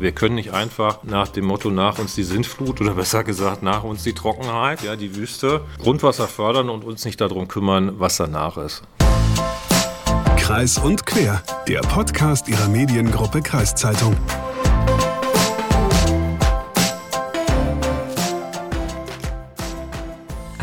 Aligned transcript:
Wir 0.00 0.12
können 0.12 0.36
nicht 0.36 0.54
einfach 0.54 1.02
nach 1.02 1.28
dem 1.28 1.44
Motto 1.44 1.70
nach 1.70 1.98
uns 1.98 2.14
die 2.14 2.22
Sintflut 2.22 2.80
oder 2.80 2.94
besser 2.94 3.22
gesagt 3.22 3.62
nach 3.62 3.84
uns 3.84 4.02
die 4.02 4.14
Trockenheit, 4.14 4.82
ja, 4.82 4.96
die 4.96 5.14
Wüste, 5.14 5.60
Grundwasser 5.78 6.26
fördern 6.26 6.70
und 6.70 6.84
uns 6.84 7.04
nicht 7.04 7.20
darum 7.20 7.48
kümmern, 7.48 8.00
was 8.00 8.16
danach 8.16 8.56
ist. 8.56 8.82
Kreis 10.38 10.78
und 10.78 11.04
quer, 11.04 11.42
der 11.68 11.80
Podcast 11.80 12.48
ihrer 12.48 12.68
Mediengruppe 12.68 13.42
Kreiszeitung. 13.42 14.16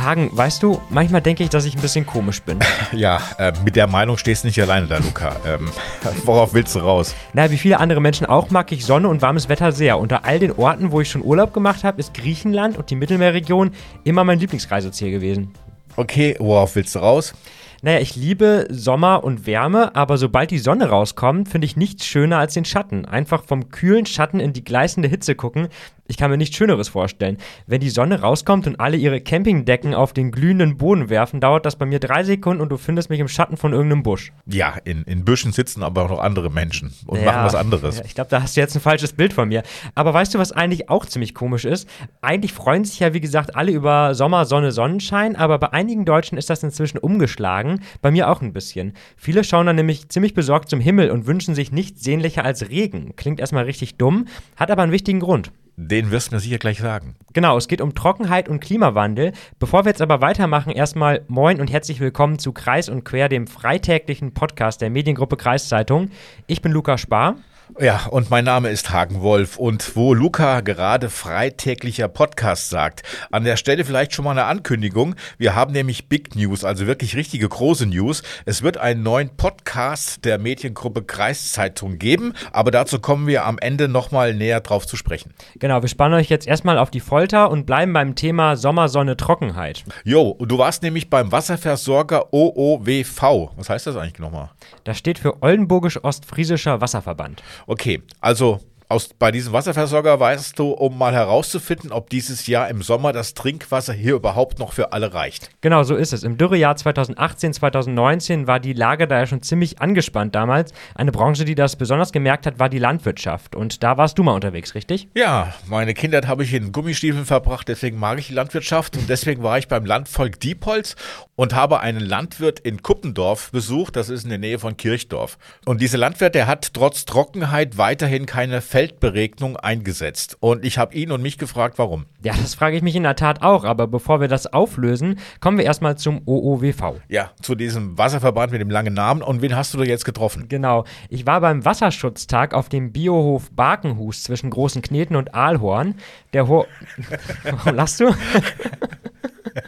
Hagen, 0.08 0.30
weißt 0.32 0.64
du, 0.64 0.80
manchmal 0.90 1.22
denke 1.22 1.44
ich, 1.44 1.50
dass 1.50 1.66
ich 1.66 1.76
ein 1.76 1.82
bisschen 1.82 2.06
komisch 2.06 2.42
bin. 2.42 2.60
Ja, 2.94 3.20
äh, 3.38 3.52
mit 3.66 3.76
der 3.76 3.88
Meinung 3.88 4.18
stehst 4.18 4.44
du 4.44 4.48
nicht 4.48 4.62
alleine 4.62 4.88
da, 4.88 5.00
Luca. 5.00 5.36
Ähm, 5.46 5.70
worauf 6.24 6.54
willst 6.54 6.74
du 6.76 6.80
raus? 6.80 7.14
Na, 7.34 7.52
wie 7.52 7.58
viele 7.58 7.82
andere 7.82 8.00
Menschen 8.00 8.26
auch 8.26 8.50
mag 8.50 8.72
ich 8.72 8.86
Sonne 8.86 9.10
und 9.10 9.22
warmes 9.22 9.50
Wetter 9.50 9.74
sehr. 9.74 10.00
Unter 10.00 10.24
all 10.24 10.40
den 10.40 10.54
Orten, 10.54 10.94
wo 10.94 11.02
ich 11.02 11.12
schon 11.12 11.22
Urlaub 11.22 11.54
gemacht 11.54 11.84
habe, 11.84 12.00
ist 12.00 12.14
Griechenland 12.14 12.78
und 12.78 12.90
die 12.90 12.96
Mittelmeerregion 12.96 13.72
immer 14.06 14.24
mein 14.24 14.40
Lieblingsreiseziel 14.40 15.12
gewesen. 15.12 15.52
Okay, 15.98 16.38
worauf 16.40 16.76
willst 16.76 16.96
du 16.96 17.00
raus? 17.00 17.34
Naja, 17.82 18.00
ich 18.00 18.16
liebe 18.16 18.68
Sommer 18.72 19.24
und 19.24 19.46
Wärme, 19.46 19.96
aber 19.96 20.18
sobald 20.18 20.50
die 20.50 20.58
Sonne 20.58 20.90
rauskommt, 20.90 21.50
finde 21.50 21.66
ich 21.66 21.78
nichts 21.78 22.06
schöner 22.06 22.40
als 22.40 22.54
den 22.54 22.66
Schatten. 22.66 23.06
Einfach 23.06 23.44
vom 23.44 23.70
kühlen 23.70 24.06
Schatten 24.06 24.40
in 24.40 24.54
die 24.54 24.64
gleißende 24.64 25.08
Hitze 25.08 25.36
gucken, 25.36 25.68
ich 26.08 26.18
kann 26.18 26.32
mir 26.32 26.38
nichts 26.38 26.56
Schöneres 26.56 26.90
vorstellen. 26.90 27.38
Wenn 27.66 27.82
die 27.82 27.90
Sonne 27.90 28.22
rauskommt 28.22 28.68
und 28.68 28.80
alle 28.80 28.98
ihre 28.98 29.22
Campingdecken 29.22 29.94
auf 29.94 30.14
den 30.14 30.32
glühenden 30.32 30.78
Boden 30.78 31.10
werfen, 31.10 31.42
dauert 31.42 31.66
das 31.66 31.76
bei 31.76 31.86
mir 31.86 32.00
drei 32.00 32.24
Sekunden 32.24 32.62
und 32.62 32.70
du 32.70 32.78
findest 32.78 33.10
mich 33.10 33.20
im 33.20 33.28
Schatten 33.28 33.58
von 33.58 33.74
irgendeinem 33.74 34.04
Busch. 34.04 34.32
Ja, 34.46 34.76
in, 34.84 35.04
in 35.04 35.26
Büschen 35.26 35.52
sitzen 35.52 35.84
aber 35.84 36.06
auch 36.06 36.10
noch 36.10 36.20
andere 36.20 36.50
Menschen 36.50 36.94
und 37.06 37.20
ja, 37.20 37.26
machen 37.26 37.46
was 37.46 37.56
anderes. 37.56 38.02
Ich 38.06 38.16
glaube, 38.16 38.30
da 38.30 38.42
hast 38.42 38.56
du 38.56 38.62
jetzt 38.62 38.76
ein 38.76 38.82
falsches 38.82 39.14
Bild 39.14 39.34
von 39.34 39.50
mir. 39.50 39.64
Aber 39.96 40.14
weißt 40.14 40.34
du, 40.34 40.40
was 40.40 40.52
eigentlich 40.52 40.90
auch 40.90 41.06
ziemlich 41.06 41.34
komisch 41.34 41.66
ist? 41.66 41.90
Eigentlich 42.22 42.54
freuen 42.54 42.86
sich 42.86 43.00
ja, 43.00 43.14
wie 43.14 43.22
gesagt, 43.22 43.56
alle 43.56 43.72
über 43.72 44.16
Sommer, 44.16 44.46
Sonne, 44.46 44.72
Sonnenschein, 44.72 45.36
aber 45.36 45.60
bei 45.60 45.74
einigen 45.74 46.06
Deutschen 46.06 46.38
ist 46.38 46.50
das 46.50 46.64
inzwischen 46.64 46.98
umgeschlagen. 46.98 47.82
Bei 48.02 48.12
mir 48.12 48.30
auch 48.30 48.42
ein 48.42 48.54
bisschen. 48.54 48.94
Viele 49.16 49.44
schauen 49.44 49.66
dann 49.66 49.76
nämlich 49.76 50.10
ziemlich 50.10 50.34
besorgt 50.34 50.70
zum 50.70 50.80
Himmel 50.80 51.12
und 51.12 51.28
wünschen 51.28 51.56
sich 51.56 51.72
nichts 51.72 52.04
sehnlicher 52.04 52.46
als 52.46 52.70
Regen. 52.70 53.16
Klingt 53.16 53.40
erstmal 53.40 53.66
richtig 53.66 53.98
dumm, 53.98 54.26
hat 54.56 54.72
aber 54.72 54.84
einen 54.84 54.92
wichtigen 54.92 55.20
Grund. 55.20 55.52
Den 55.80 56.10
wirst 56.10 56.32
du 56.32 56.36
mir 56.36 56.40
sicher 56.40 56.58
gleich 56.58 56.80
sagen. 56.80 57.16
Genau, 57.34 57.56
es 57.56 57.68
geht 57.68 57.82
um 57.82 57.94
Trockenheit 57.94 58.50
und 58.50 58.62
Klimawandel. 58.62 59.34
Bevor 59.60 59.86
wir 59.86 59.92
jetzt 59.92 60.02
aber 60.02 60.22
weitermachen, 60.22 60.72
erstmal 60.72 61.24
moin 61.28 61.62
und 61.62 61.72
herzlich 61.72 62.00
willkommen 62.00 62.40
zu 62.40 62.52
Kreis 62.52 62.90
und 62.90 63.04
Quer, 63.04 63.30
dem 63.30 63.46
freitäglichen 63.46 64.34
Podcast 64.34 64.82
der 64.82 64.90
Mediengruppe 64.90 65.38
Kreiszeitung. 65.38 66.10
Ich 66.48 66.64
bin 66.64 66.72
Lukas 66.72 67.02
Spar. 67.02 67.36
Ja, 67.80 68.08
und 68.10 68.30
mein 68.30 68.46
Name 68.46 68.70
ist 68.70 68.92
Hagen 68.92 69.22
Wolf. 69.22 69.58
Und 69.58 69.96
wo 69.98 70.14
Luca 70.14 70.62
gerade 70.62 71.10
freitäglicher 71.10 72.08
Podcast 72.08 72.70
sagt, 72.70 73.04
an 73.30 73.44
der 73.44 73.58
Stelle 73.58 73.84
vielleicht 73.84 74.14
schon 74.14 74.24
mal 74.24 74.32
eine 74.32 74.46
Ankündigung. 74.46 75.16
Wir 75.38 75.54
haben 75.54 75.74
nämlich 75.74 76.08
Big 76.08 76.36
News, 76.36 76.64
also 76.64 76.88
wirklich 76.88 77.18
richtige 77.18 77.48
große 77.48 77.86
News. 77.86 78.24
Es 78.46 78.64
wird 78.64 78.78
einen 78.78 79.04
neuen 79.04 79.36
Podcast 79.36 80.24
der 80.24 80.40
Mediengruppe 80.40 81.04
Kreiszeitung 81.04 82.00
geben, 82.00 82.34
aber 82.54 82.72
dazu 82.72 83.00
kommen 83.00 83.28
wir 83.28 83.46
am 83.46 83.60
Ende 83.60 83.90
nochmal 83.90 84.34
näher 84.34 84.62
drauf 84.62 84.88
zu 84.88 84.96
sprechen. 84.96 85.34
Genau, 85.60 85.82
wir 85.82 85.90
spannen 85.90 86.16
euch 86.16 86.30
jetzt 86.30 86.48
erstmal 86.48 86.78
auf 86.78 86.90
die 86.90 87.02
Folter 87.02 87.52
und 87.52 87.66
bleiben 87.66 87.92
beim 87.92 88.16
Thema 88.16 88.56
Sommersonne 88.56 89.18
Trockenheit. 89.18 89.84
Jo, 90.06 90.38
du 90.40 90.58
warst 90.58 90.84
nämlich 90.84 91.10
beim 91.10 91.34
Wasserversorger 91.34 92.34
OOWV. 92.34 93.52
Was 93.58 93.70
heißt 93.70 93.88
das 93.88 93.98
eigentlich 93.98 94.20
nochmal? 94.20 94.52
Das 94.86 94.98
steht 94.98 95.20
für 95.20 95.44
Oldenburgisch-Ostfriesischer 95.44 96.80
Wasserverband. 96.80 97.44
Okay, 97.68 98.02
also 98.22 98.62
aus, 98.90 99.10
bei 99.10 99.32
diesem 99.32 99.52
Wasserversorger 99.52 100.20
weißt 100.20 100.58
du, 100.58 100.72
um 100.72 100.98
mal 100.98 101.14
herauszufinden, 101.14 101.92
ob 101.92 102.10
dieses 102.10 102.48
Jahr 102.48 102.70
im 102.70 102.82
Sommer 102.82 103.12
das 103.12 103.34
Trinkwasser 103.34 103.94
hier 103.94 104.16
überhaupt 104.16 104.60
noch 104.60 104.72
für 104.72 104.94
alle 104.94 105.14
reicht. 105.14 105.50
Genau, 105.60 105.84
so 105.84 105.96
ist 105.96 106.14
es. 106.14 106.24
Im 106.24 106.38
Dürrejahr 106.38 106.76
2018, 106.76 107.54
2019 107.54 108.48
war 108.48 108.62
die 108.62 108.72
Lage 108.74 109.08
da 109.08 109.20
ja 109.20 109.26
schon 109.28 109.42
ziemlich 109.42 109.82
angespannt 109.82 110.36
damals. 110.36 110.74
Eine 110.96 111.12
Branche, 111.12 111.44
die 111.44 111.56
das 111.56 111.76
besonders 111.76 112.14
gemerkt 112.14 112.46
hat, 112.46 112.60
war 112.60 112.70
die 112.70 112.80
Landwirtschaft. 112.80 113.56
Und 113.56 113.84
da 113.84 113.98
warst 113.98 114.18
du 114.18 114.24
mal 114.24 114.34
unterwegs, 114.34 114.74
richtig? 114.74 115.10
Ja, 115.16 115.54
meine 115.66 115.94
Kindheit 115.94 116.28
habe 116.28 116.44
ich 116.44 116.54
in 116.54 116.72
Gummistiefeln 116.72 117.26
verbracht, 117.26 117.68
deswegen 117.68 118.00
mag 118.00 118.20
ich 118.20 118.28
die 118.28 118.34
Landwirtschaft. 118.34 118.96
Und 118.96 119.10
deswegen 119.10 119.44
war 119.44 119.58
ich 119.58 119.68
beim 119.68 119.86
Landvolk 119.86 120.40
Diepholz 120.40 120.96
und 121.36 121.54
habe 121.54 121.82
einen 121.82 122.06
Landwirt 122.06 122.60
in 122.60 122.82
Kuppendorf 122.82 123.52
besucht. 123.52 123.98
Das 123.98 124.10
ist 124.10 124.24
in 124.24 124.30
der 124.30 124.40
Nähe 124.40 124.60
von 124.60 124.78
Kirchdorf. 124.78 125.38
Und 125.66 125.82
dieser 125.82 125.98
Landwirt, 125.98 126.36
der 126.36 126.48
hat 126.48 126.74
trotz 126.74 127.04
Trockenheit 127.04 127.78
weiterhin 127.78 128.26
keine 128.26 128.62
Feldberegnung 128.78 129.58
eingesetzt. 129.58 130.38
Und 130.40 130.64
ich 130.64 130.78
habe 130.78 130.94
ihn 130.94 131.12
und 131.12 131.24
mich 131.24 131.40
gefragt, 131.40 131.80
warum. 131.80 132.06
Ja, 132.22 132.36
das 132.40 132.54
frage 132.54 132.78
ich 132.78 132.84
mich 132.84 132.96
in 132.96 133.02
der 133.02 133.16
Tat 133.16 133.42
auch. 133.42 133.64
Aber 133.64 133.88
bevor 133.88 134.22
wir 134.22 134.28
das 134.28 134.54
auflösen, 134.54 135.18
kommen 135.40 135.58
wir 135.58 135.66
erstmal 135.66 135.98
zum 135.98 136.22
OOWV. 136.28 137.02
Ja, 137.08 137.32
zu 137.42 137.56
diesem 137.56 137.98
Wasserverband 137.98 138.52
mit 138.52 138.62
dem 138.62 138.70
langen 138.70 138.94
Namen. 138.94 139.24
Und 139.24 139.42
wen 139.42 139.56
hast 139.56 139.74
du 139.74 139.80
da 139.80 139.84
jetzt 139.84 140.06
getroffen? 140.06 140.46
Genau. 140.48 140.86
Ich 141.10 141.26
war 141.26 141.42
beim 141.42 141.66
Wasserschutztag 141.66 142.54
auf 142.54 142.70
dem 142.70 142.92
Biohof 142.92 143.50
Barkenhus 143.50 144.22
zwischen 144.22 144.52
Großen 144.52 144.84
Kneten 144.84 145.16
und 145.16 145.34
Aalhorn. 145.34 145.96
Der 146.34 146.48
Ho 146.48 146.68
Warum 147.46 147.74
lachst 147.76 148.00
du? 148.00 148.14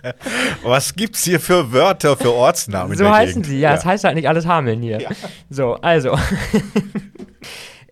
Was 0.64 0.94
gibt's 0.94 1.24
hier 1.24 1.40
für 1.40 1.74
Wörter 1.74 2.16
für 2.16 2.32
Ortsnamen? 2.32 2.96
So 2.96 3.10
heißen 3.10 3.42
Gegend? 3.42 3.46
sie, 3.48 3.60
ja, 3.60 3.74
Es 3.74 3.86
ja. 3.86 3.90
heißt 3.90 4.04
halt 4.04 4.14
nicht 4.16 4.30
alles 4.30 4.46
Hameln 4.46 4.84
hier. 4.84 5.02
Ja. 5.02 5.10
So, 5.50 5.74
also. 5.76 6.16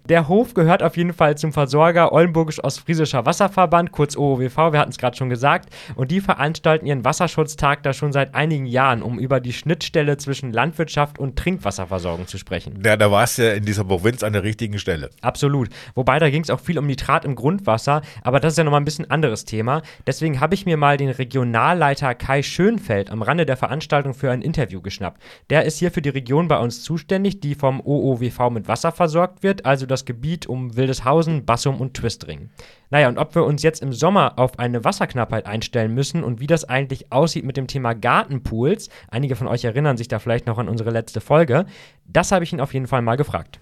Der 0.09 0.29
Hof 0.29 0.53
gehört 0.53 0.83
auf 0.83 0.95
jeden 0.95 1.11
Fall 1.11 1.37
zum 1.37 1.51
Versorger 1.51 2.13
Oldenburgisch-Ostfriesischer 2.13 3.25
Wasserverband, 3.25 3.91
kurz 3.91 4.15
OOWV, 4.15 4.71
wir 4.71 4.79
hatten 4.79 4.91
es 4.91 4.97
gerade 4.97 5.17
schon 5.17 5.29
gesagt. 5.29 5.69
Und 5.95 6.11
die 6.11 6.21
veranstalten 6.21 6.85
ihren 6.85 7.03
Wasserschutztag 7.03 7.83
da 7.83 7.91
schon 7.91 8.13
seit 8.13 8.33
einigen 8.33 8.67
Jahren, 8.67 9.03
um 9.03 9.19
über 9.19 9.41
die 9.41 9.51
Schnittstelle 9.51 10.15
zwischen 10.15 10.53
Landwirtschaft 10.53 11.19
und 11.19 11.35
Trinkwasserversorgung 11.37 12.25
zu 12.25 12.37
sprechen. 12.37 12.81
Ja, 12.85 12.95
da 12.95 13.11
warst 13.11 13.37
du 13.37 13.47
ja 13.47 13.53
in 13.55 13.65
dieser 13.65 13.83
Provinz 13.83 14.23
an 14.23 14.31
der 14.31 14.43
richtigen 14.43 14.79
Stelle. 14.79 15.09
Absolut. 15.19 15.67
Wobei 15.93 16.19
da 16.19 16.29
ging 16.29 16.41
es 16.41 16.49
auch 16.49 16.61
viel 16.61 16.79
um 16.79 16.87
Nitrat 16.87 17.25
im 17.25 17.35
Grundwasser, 17.35 18.01
aber 18.21 18.39
das 18.39 18.53
ist 18.53 18.57
ja 18.59 18.63
nochmal 18.63 18.79
ein 18.79 18.85
bisschen 18.85 19.11
anderes 19.11 19.43
Thema. 19.43 19.81
Deswegen 20.05 20.39
habe 20.39 20.55
ich 20.55 20.65
mir 20.65 20.77
mal 20.77 20.95
den 20.95 21.09
Regionalleiter 21.09 22.15
Kai 22.15 22.43
Schönfeld 22.43 23.09
am 23.09 23.23
Rande 23.23 23.45
der 23.45 23.57
Veranstaltung 23.57 24.13
für 24.13 24.31
ein 24.31 24.41
Interview 24.41 24.79
geschnappt. 24.79 25.21
Der 25.49 25.65
ist 25.65 25.79
hier 25.79 25.91
für 25.91 26.01
die 26.01 26.07
Region 26.07 26.47
bei 26.47 26.59
uns 26.59 26.81
zuständig, 26.81 27.41
die 27.41 27.55
vom 27.55 27.81
OOWV 27.81 28.51
mit 28.51 28.69
Wasser 28.69 28.93
versorgt 28.93 29.43
wird, 29.43 29.65
also 29.65 29.85
das 29.85 29.96
das 29.97 30.05
Gebiet 30.05 30.45
um 30.45 30.75
Wildeshausen, 30.77 31.43
Bassum 31.43 31.81
und 31.81 31.95
Twistring. 31.95 32.51
Naja, 32.91 33.07
und 33.07 33.17
ob 33.17 33.33
wir 33.33 33.43
uns 33.43 33.63
jetzt 33.63 33.81
im 33.81 33.91
Sommer 33.93 34.37
auf 34.37 34.59
eine 34.59 34.83
Wasserknappheit 34.83 35.47
einstellen 35.47 35.95
müssen 35.95 36.23
und 36.23 36.39
wie 36.39 36.45
das 36.45 36.65
eigentlich 36.65 37.11
aussieht 37.11 37.45
mit 37.45 37.57
dem 37.57 37.65
Thema 37.65 37.93
Gartenpools, 37.93 38.89
einige 39.09 39.35
von 39.35 39.47
euch 39.47 39.63
erinnern 39.63 39.97
sich 39.97 40.07
da 40.07 40.19
vielleicht 40.19 40.45
noch 40.45 40.59
an 40.59 40.69
unsere 40.69 40.91
letzte 40.91 41.19
Folge, 41.19 41.65
das 42.05 42.31
habe 42.31 42.43
ich 42.43 42.53
ihn 42.53 42.61
auf 42.61 42.75
jeden 42.75 42.85
Fall 42.85 43.01
mal 43.01 43.17
gefragt. 43.17 43.59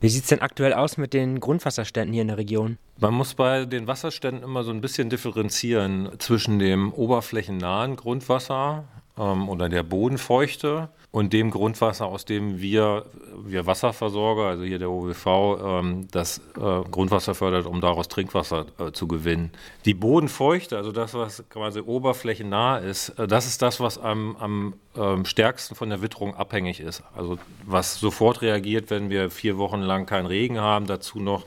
Wie 0.00 0.08
sieht 0.08 0.22
es 0.22 0.28
denn 0.28 0.42
aktuell 0.42 0.74
aus 0.74 0.96
mit 0.96 1.12
den 1.12 1.40
Grundwasserständen 1.40 2.12
hier 2.12 2.22
in 2.22 2.28
der 2.28 2.38
Region? 2.38 2.78
Man 3.00 3.14
muss 3.14 3.34
bei 3.34 3.64
den 3.64 3.86
Wasserständen 3.86 4.44
immer 4.44 4.62
so 4.62 4.70
ein 4.70 4.80
bisschen 4.80 5.10
differenzieren 5.10 6.10
zwischen 6.18 6.58
dem 6.58 6.92
oberflächennahen 6.92 7.96
Grundwasser 7.96 8.84
ähm, 9.18 9.48
oder 9.48 9.68
der 9.68 9.82
Bodenfeuchte 9.82 10.88
und 11.10 11.32
dem 11.32 11.50
Grundwasser, 11.50 12.06
aus 12.06 12.24
dem 12.24 12.60
wir, 12.60 13.06
wir 13.44 13.66
Wasserversorger, 13.66 14.42
also 14.42 14.64
hier 14.64 14.78
der 14.78 14.90
OWV, 14.90 15.26
ähm, 15.26 16.08
das 16.10 16.38
äh, 16.56 16.82
Grundwasser 16.90 17.34
fördert, 17.34 17.66
um 17.66 17.80
daraus 17.80 18.08
Trinkwasser 18.08 18.66
äh, 18.78 18.92
zu 18.92 19.08
gewinnen. 19.08 19.50
Die 19.86 19.94
Bodenfeuchte, 19.94 20.76
also 20.76 20.92
das, 20.92 21.14
was 21.14 21.44
quasi 21.48 21.80
oberflächennah 21.80 22.78
ist, 22.78 23.10
äh, 23.10 23.26
das 23.26 23.46
ist 23.46 23.62
das, 23.62 23.80
was 23.80 23.98
am, 23.98 24.36
am 24.36 24.74
ähm, 24.96 25.24
stärksten 25.24 25.74
von 25.74 25.88
der 25.88 26.02
Witterung 26.02 26.34
abhängig 26.34 26.80
ist. 26.80 27.02
Also 27.16 27.38
was 27.64 27.98
sofort 27.98 28.42
reagiert, 28.42 28.90
wenn 28.90 29.08
wir 29.08 29.30
vier 29.30 29.56
Wochen 29.56 29.80
lang 29.80 30.04
keinen 30.04 30.26
Regen 30.26 30.60
haben, 30.60 30.86
dazu 30.86 31.20
noch 31.20 31.46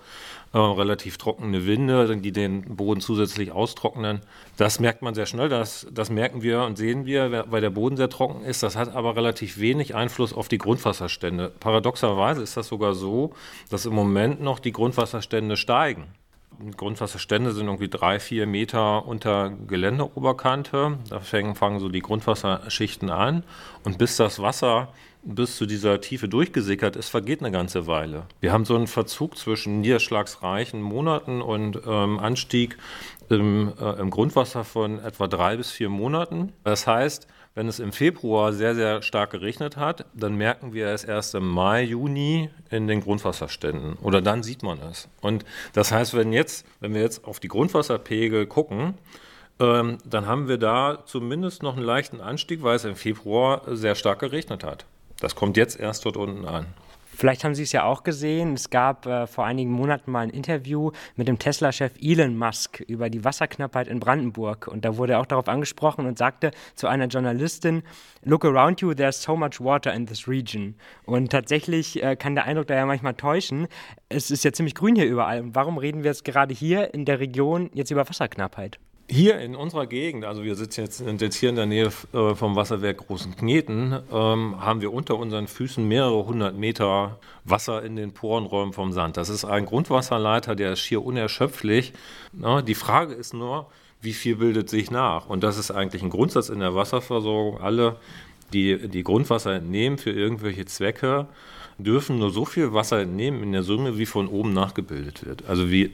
äh, 0.53 0.57
relativ 0.57 1.17
trockene 1.17 1.65
Winde, 1.65 2.17
die 2.17 2.31
den 2.31 2.75
Boden 2.75 2.99
zusätzlich 2.99 3.51
austrocknen. 3.51 4.21
Das 4.57 4.79
merkt 4.79 5.01
man 5.01 5.15
sehr 5.15 5.25
schnell, 5.25 5.47
das, 5.47 5.87
das 5.91 6.09
merken 6.09 6.41
wir 6.41 6.63
und 6.63 6.77
sehen 6.77 7.05
wir, 7.05 7.45
weil 7.49 7.61
der 7.61 7.69
Boden 7.69 7.95
sehr 7.95 8.09
trocken 8.09 8.43
ist. 8.43 8.61
Das 8.61 8.75
hat 8.75 8.93
aber 8.93 9.15
relativ 9.15 9.59
wenig 9.59 9.95
Einfluss 9.95 10.33
auf 10.33 10.49
die 10.49 10.57
Grundwasserstände. 10.57 11.51
Paradoxerweise 11.59 12.41
ist 12.41 12.57
das 12.57 12.67
sogar 12.67 12.93
so, 12.93 13.33
dass 13.69 13.85
im 13.85 13.93
Moment 13.93 14.41
noch 14.41 14.59
die 14.59 14.73
Grundwasserstände 14.73 15.55
steigen. 15.55 16.07
Grundwasserstände 16.77 17.51
sind 17.53 17.67
irgendwie 17.67 17.89
drei, 17.89 18.19
vier 18.19 18.45
Meter 18.45 19.05
unter 19.07 19.51
Geländeoberkante. 19.67 20.97
Da 21.09 21.19
fangen, 21.19 21.55
fangen 21.55 21.79
so 21.79 21.89
die 21.89 22.01
Grundwasserschichten 22.01 23.09
an. 23.09 23.43
Und 23.83 23.97
bis 23.97 24.17
das 24.17 24.41
Wasser 24.41 24.89
bis 25.23 25.57
zu 25.57 25.65
dieser 25.65 26.01
Tiefe 26.01 26.27
durchgesickert 26.27 26.95
ist, 26.95 27.09
vergeht 27.09 27.41
eine 27.41 27.51
ganze 27.51 27.87
Weile. 27.87 28.25
Wir 28.39 28.51
haben 28.51 28.65
so 28.65 28.75
einen 28.75 28.87
Verzug 28.87 29.37
zwischen 29.37 29.81
niederschlagsreichen 29.81 30.81
Monaten 30.81 31.41
und 31.41 31.81
ähm, 31.85 32.19
Anstieg 32.19 32.77
im, 33.29 33.73
äh, 33.79 33.99
im 33.99 34.09
Grundwasser 34.09 34.63
von 34.63 34.99
etwa 34.99 35.27
drei 35.27 35.57
bis 35.57 35.71
vier 35.71 35.89
Monaten. 35.89 36.53
Das 36.63 36.87
heißt, 36.87 37.27
wenn 37.53 37.67
es 37.67 37.79
im 37.79 37.91
Februar 37.91 38.53
sehr, 38.53 38.75
sehr 38.75 39.01
stark 39.01 39.31
geregnet 39.31 39.75
hat, 39.75 40.05
dann 40.13 40.35
merken 40.35 40.73
wir 40.73 40.87
es 40.87 41.03
erst 41.03 41.35
im 41.35 41.47
Mai, 41.47 41.83
Juni 41.83 42.49
in 42.69 42.87
den 42.87 43.01
Grundwasserständen. 43.01 43.95
Oder 44.01 44.21
dann 44.21 44.41
sieht 44.41 44.63
man 44.63 44.79
es. 44.79 45.09
Und 45.21 45.43
das 45.73 45.91
heißt, 45.91 46.13
wenn, 46.13 46.31
jetzt, 46.31 46.65
wenn 46.79 46.93
wir 46.93 47.01
jetzt 47.01 47.25
auf 47.25 47.39
die 47.39 47.49
Grundwasserpegel 47.49 48.47
gucken, 48.47 48.93
ähm, 49.59 49.97
dann 50.05 50.27
haben 50.27 50.47
wir 50.47 50.57
da 50.57 51.03
zumindest 51.05 51.61
noch 51.61 51.75
einen 51.75 51.85
leichten 51.85 52.21
Anstieg, 52.21 52.63
weil 52.63 52.77
es 52.77 52.85
im 52.85 52.95
Februar 52.95 53.61
sehr 53.67 53.95
stark 53.95 54.19
geregnet 54.19 54.63
hat. 54.63 54.85
Das 55.21 55.35
kommt 55.35 55.55
jetzt 55.55 55.79
erst 55.79 56.05
dort 56.05 56.17
unten 56.17 56.45
an. 56.45 56.65
Vielleicht 57.13 57.43
haben 57.43 57.53
Sie 57.53 57.61
es 57.61 57.71
ja 57.71 57.83
auch 57.83 58.03
gesehen. 58.03 58.53
Es 58.53 58.71
gab 58.71 59.05
äh, 59.05 59.27
vor 59.27 59.45
einigen 59.45 59.69
Monaten 59.69 60.11
mal 60.11 60.21
ein 60.21 60.31
Interview 60.31 60.91
mit 61.15 61.27
dem 61.27 61.37
Tesla-Chef 61.37 61.91
Elon 62.01 62.35
Musk 62.35 62.79
über 62.79 63.11
die 63.11 63.23
Wasserknappheit 63.23 63.87
in 63.87 63.99
Brandenburg. 63.99 64.67
Und 64.67 64.85
da 64.85 64.97
wurde 64.97 65.13
er 65.13 65.19
auch 65.19 65.27
darauf 65.27 65.47
angesprochen 65.47 66.07
und 66.07 66.17
sagte 66.17 66.49
zu 66.73 66.87
einer 66.87 67.05
Journalistin, 67.05 67.83
Look 68.23 68.43
around 68.43 68.81
you, 68.81 68.95
there's 68.95 69.21
so 69.21 69.35
much 69.35 69.59
water 69.59 69.93
in 69.93 70.07
this 70.07 70.27
region. 70.27 70.73
Und 71.05 71.31
tatsächlich 71.31 72.01
äh, 72.01 72.15
kann 72.15 72.33
der 72.33 72.45
Eindruck 72.45 72.65
da 72.65 72.73
ja 72.73 72.87
manchmal 72.87 73.13
täuschen. 73.13 73.67
Es 74.09 74.31
ist 74.31 74.43
ja 74.43 74.51
ziemlich 74.51 74.73
grün 74.73 74.95
hier 74.95 75.05
überall. 75.05 75.41
Und 75.41 75.53
warum 75.53 75.77
reden 75.77 76.01
wir 76.01 76.09
jetzt 76.09 76.25
gerade 76.25 76.55
hier 76.55 76.91
in 76.95 77.05
der 77.05 77.19
Region 77.19 77.69
jetzt 77.75 77.91
über 77.91 78.09
Wasserknappheit? 78.09 78.79
Hier 79.13 79.39
in 79.39 79.57
unserer 79.57 79.87
Gegend, 79.87 80.23
also 80.23 80.41
wir 80.45 80.55
sitzen 80.55 80.85
jetzt, 80.85 80.99
sind 80.99 81.21
jetzt 81.21 81.35
hier 81.35 81.49
in 81.49 81.57
der 81.57 81.65
Nähe 81.65 81.91
äh, 82.13 82.33
vom 82.33 82.55
Wasserwerk 82.55 82.99
Großen 82.99 83.35
Kneten, 83.35 83.99
ähm, 84.09 84.55
haben 84.57 84.79
wir 84.79 84.93
unter 84.93 85.17
unseren 85.17 85.47
Füßen 85.47 85.85
mehrere 85.85 86.25
hundert 86.25 86.57
Meter 86.57 87.19
Wasser 87.43 87.83
in 87.83 87.97
den 87.97 88.13
Porenräumen 88.13 88.71
vom 88.71 88.93
Sand. 88.93 89.17
Das 89.17 89.27
ist 89.27 89.43
ein 89.43 89.65
Grundwasserleiter, 89.65 90.55
der 90.55 90.71
ist 90.71 90.79
schier 90.79 91.03
unerschöpflich. 91.03 91.91
Na, 92.31 92.61
die 92.61 92.73
Frage 92.73 93.13
ist 93.13 93.33
nur, 93.33 93.67
wie 93.99 94.13
viel 94.13 94.37
bildet 94.37 94.69
sich 94.69 94.91
nach? 94.91 95.27
Und 95.27 95.43
das 95.43 95.57
ist 95.57 95.71
eigentlich 95.71 96.03
ein 96.03 96.09
Grundsatz 96.09 96.47
in 96.47 96.61
der 96.61 96.73
Wasserversorgung. 96.73 97.59
Alle, 97.59 97.97
die, 98.53 98.87
die 98.87 99.03
Grundwasser 99.03 99.55
entnehmen 99.55 99.97
für 99.97 100.11
irgendwelche 100.11 100.63
Zwecke, 100.63 101.27
dürfen 101.77 102.17
nur 102.17 102.29
so 102.29 102.45
viel 102.45 102.71
Wasser 102.71 103.01
entnehmen 103.01 103.43
in 103.43 103.51
der 103.51 103.63
Summe, 103.63 103.97
wie 103.97 104.05
von 104.05 104.29
oben 104.29 104.53
nachgebildet 104.53 105.25
wird. 105.25 105.43
Also 105.49 105.69
wie 105.69 105.91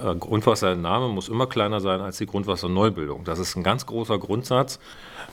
äh, 0.00 0.14
Grundwasserentnahme 0.14 1.08
muss 1.08 1.28
immer 1.28 1.46
kleiner 1.46 1.80
sein 1.80 2.00
als 2.00 2.18
die 2.18 2.26
Grundwasserneubildung. 2.26 3.24
Das 3.24 3.38
ist 3.38 3.56
ein 3.56 3.62
ganz 3.62 3.86
großer 3.86 4.18
Grundsatz. 4.18 4.78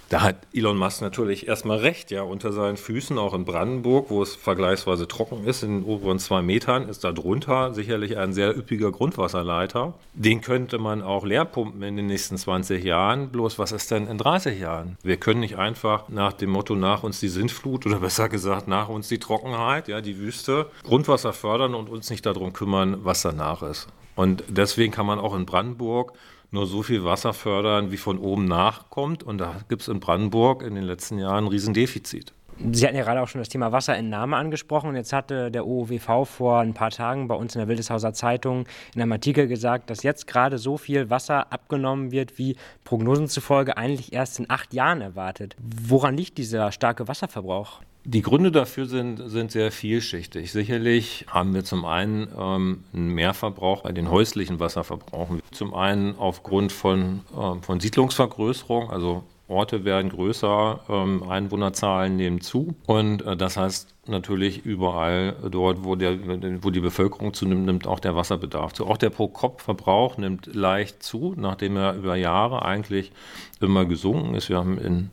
Da 0.09 0.21
hat 0.21 0.37
Elon 0.53 0.77
Musk 0.77 1.01
natürlich 1.01 1.47
erstmal 1.47 1.77
recht, 1.77 2.09
ja, 2.09 2.23
unter 2.23 2.51
seinen 2.51 2.77
Füßen, 2.77 3.19
auch 3.19 3.35
in 3.35 3.45
Brandenburg, 3.45 4.09
wo 4.09 4.23
es 4.23 4.35
vergleichsweise 4.35 5.07
trocken 5.07 5.45
ist, 5.45 5.61
in 5.61 5.81
den 5.81 5.83
oberen 5.83 6.17
zwei 6.17 6.41
Metern, 6.41 6.89
ist 6.89 7.03
da 7.03 7.11
drunter 7.11 7.75
sicherlich 7.75 8.17
ein 8.17 8.33
sehr 8.33 8.57
üppiger 8.57 8.91
Grundwasserleiter. 8.91 9.93
Den 10.15 10.41
könnte 10.41 10.79
man 10.79 11.03
auch 11.03 11.25
leer 11.25 11.45
pumpen 11.45 11.83
in 11.83 11.95
den 11.95 12.07
nächsten 12.07 12.37
20 12.37 12.83
Jahren. 12.83 13.29
Bloß 13.29 13.59
was 13.59 13.71
ist 13.71 13.91
denn 13.91 14.07
in 14.07 14.17
30 14.17 14.59
Jahren? 14.59 14.97
Wir 15.03 15.17
können 15.17 15.41
nicht 15.41 15.57
einfach 15.57 16.09
nach 16.09 16.33
dem 16.33 16.49
Motto 16.49 16.75
nach 16.75 17.03
uns 17.03 17.19
die 17.19 17.29
Sintflut 17.29 17.85
oder 17.85 17.99
besser 17.99 18.29
gesagt 18.29 18.67
nach 18.67 18.89
uns 18.89 19.09
die 19.09 19.19
Trockenheit, 19.19 19.87
ja, 19.87 20.01
die 20.01 20.17
Wüste, 20.17 20.71
Grundwasser 20.83 21.33
fördern 21.33 21.75
und 21.75 21.87
uns 21.87 22.09
nicht 22.09 22.25
darum 22.25 22.53
kümmern, 22.53 22.97
was 23.03 23.21
danach 23.21 23.61
ist. 23.61 23.87
Und 24.19 24.43
deswegen 24.49 24.91
kann 24.91 25.05
man 25.05 25.17
auch 25.17 25.33
in 25.33 25.45
Brandenburg 25.45 26.11
nur 26.51 26.67
so 26.67 26.83
viel 26.83 27.05
Wasser 27.05 27.31
fördern, 27.31 27.89
wie 27.93 27.95
von 27.95 28.17
oben 28.17 28.43
nachkommt. 28.43 29.23
Und 29.23 29.37
da 29.37 29.55
gibt 29.69 29.83
es 29.83 29.87
in 29.87 30.01
Brandenburg 30.01 30.61
in 30.61 30.75
den 30.75 30.83
letzten 30.83 31.19
Jahren 31.19 31.45
ein 31.45 31.47
Riesendefizit. 31.47 32.33
Sie 32.73 32.85
hatten 32.85 32.97
ja 32.97 33.05
gerade 33.05 33.21
auch 33.21 33.29
schon 33.29 33.39
das 33.39 33.47
Thema 33.47 33.71
Wasserentnahme 33.71 34.35
angesprochen. 34.35 34.93
Jetzt 34.93 35.13
hatte 35.13 35.51
der 35.51 35.65
OOWV 35.65 36.27
vor 36.27 36.59
ein 36.59 36.73
paar 36.73 36.89
Tagen 36.89 37.29
bei 37.29 37.35
uns 37.35 37.55
in 37.55 37.59
der 37.59 37.69
Wildeshauser 37.69 38.11
Zeitung 38.11 38.65
in 38.93 39.01
einem 39.01 39.13
Artikel 39.13 39.47
gesagt, 39.47 39.89
dass 39.89 40.03
jetzt 40.03 40.27
gerade 40.27 40.57
so 40.57 40.77
viel 40.77 41.09
Wasser 41.09 41.53
abgenommen 41.53 42.11
wird, 42.11 42.37
wie 42.37 42.57
Prognosen 42.83 43.29
zufolge 43.29 43.77
eigentlich 43.77 44.11
erst 44.11 44.37
in 44.37 44.49
acht 44.49 44.73
Jahren 44.73 44.99
erwartet. 44.99 45.55
Woran 45.61 46.17
liegt 46.17 46.37
dieser 46.37 46.73
starke 46.73 47.07
Wasserverbrauch? 47.07 47.79
Die 48.05 48.21
Gründe 48.21 48.51
dafür 48.51 48.85
sind, 48.85 49.21
sind 49.29 49.51
sehr 49.51 49.71
vielschichtig. 49.71 50.51
Sicherlich 50.51 51.25
haben 51.29 51.53
wir 51.53 51.63
zum 51.63 51.85
einen 51.85 52.29
ähm, 52.37 52.83
einen 52.93 53.09
Mehrverbrauch 53.09 53.83
bei 53.83 53.91
den 53.91 54.09
häuslichen 54.09 54.59
Wasserverbrauchen. 54.59 55.41
Zum 55.51 55.73
einen 55.73 56.15
aufgrund 56.17 56.71
von, 56.71 57.21
äh, 57.37 57.61
von 57.61 57.79
Siedlungsvergrößerung, 57.79 58.89
also 58.89 59.23
Orte 59.49 59.83
werden 59.83 60.11
größer, 60.11 60.79
ähm, 60.89 61.23
Einwohnerzahlen 61.23 62.15
nehmen 62.15 62.39
zu. 62.39 62.75
Und 62.85 63.25
äh, 63.25 63.35
das 63.35 63.57
heißt 63.57 63.93
natürlich 64.07 64.63
überall 64.63 65.35
dort, 65.49 65.83
wo, 65.83 65.95
der, 65.95 66.17
wo 66.63 66.69
die 66.69 66.79
Bevölkerung 66.79 67.33
zunimmt, 67.33 67.65
nimmt 67.65 67.87
auch 67.87 67.99
der 67.99 68.15
Wasserbedarf 68.15 68.73
zu. 68.73 68.85
Auch 68.85 68.97
der 68.97 69.09
Pro-Kopf-Verbrauch 69.09 70.17
nimmt 70.17 70.53
leicht 70.53 71.03
zu, 71.03 71.33
nachdem 71.35 71.77
er 71.77 71.95
über 71.95 72.15
Jahre 72.15 72.63
eigentlich 72.63 73.11
immer 73.59 73.85
gesunken 73.85 74.35
ist. 74.35 74.49
Wir 74.49 74.57
haben 74.57 74.77
in 74.77 75.09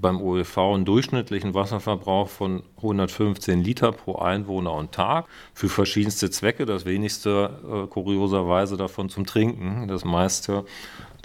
beim 0.00 0.20
OEV 0.20 0.58
einen 0.58 0.84
durchschnittlichen 0.84 1.54
Wasserverbrauch 1.54 2.28
von 2.28 2.62
115 2.76 3.62
Liter 3.62 3.92
pro 3.92 4.16
Einwohner 4.16 4.72
und 4.72 4.92
Tag 4.92 5.26
für 5.54 5.68
verschiedenste 5.68 6.30
Zwecke. 6.30 6.66
Das 6.66 6.84
wenigste 6.84 7.50
äh, 7.64 7.86
kurioserweise 7.86 8.76
davon 8.76 9.08
zum 9.08 9.26
Trinken, 9.26 9.88
das 9.88 10.04
meiste 10.04 10.64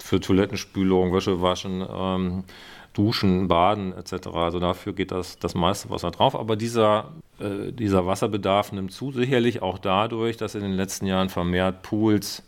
für 0.02 0.20
Toilettenspülung, 0.20 1.12
Wäschewaschen, 1.12 1.86
ähm, 1.88 2.44
Duschen, 2.92 3.48
Baden 3.48 3.92
etc. 3.92 4.28
Also 4.28 4.58
dafür 4.58 4.92
geht 4.92 5.10
das, 5.10 5.38
das 5.38 5.54
meiste 5.54 5.90
Wasser 5.90 6.10
drauf. 6.10 6.34
Aber 6.34 6.56
dieser, 6.56 7.12
äh, 7.38 7.72
dieser 7.72 8.06
Wasserbedarf 8.06 8.72
nimmt 8.72 8.92
zu, 8.92 9.12
sicherlich 9.12 9.62
auch 9.62 9.78
dadurch, 9.78 10.36
dass 10.36 10.54
in 10.54 10.62
den 10.62 10.72
letzten 10.72 11.06
Jahren 11.06 11.28
vermehrt 11.28 11.82
Pools 11.82 12.42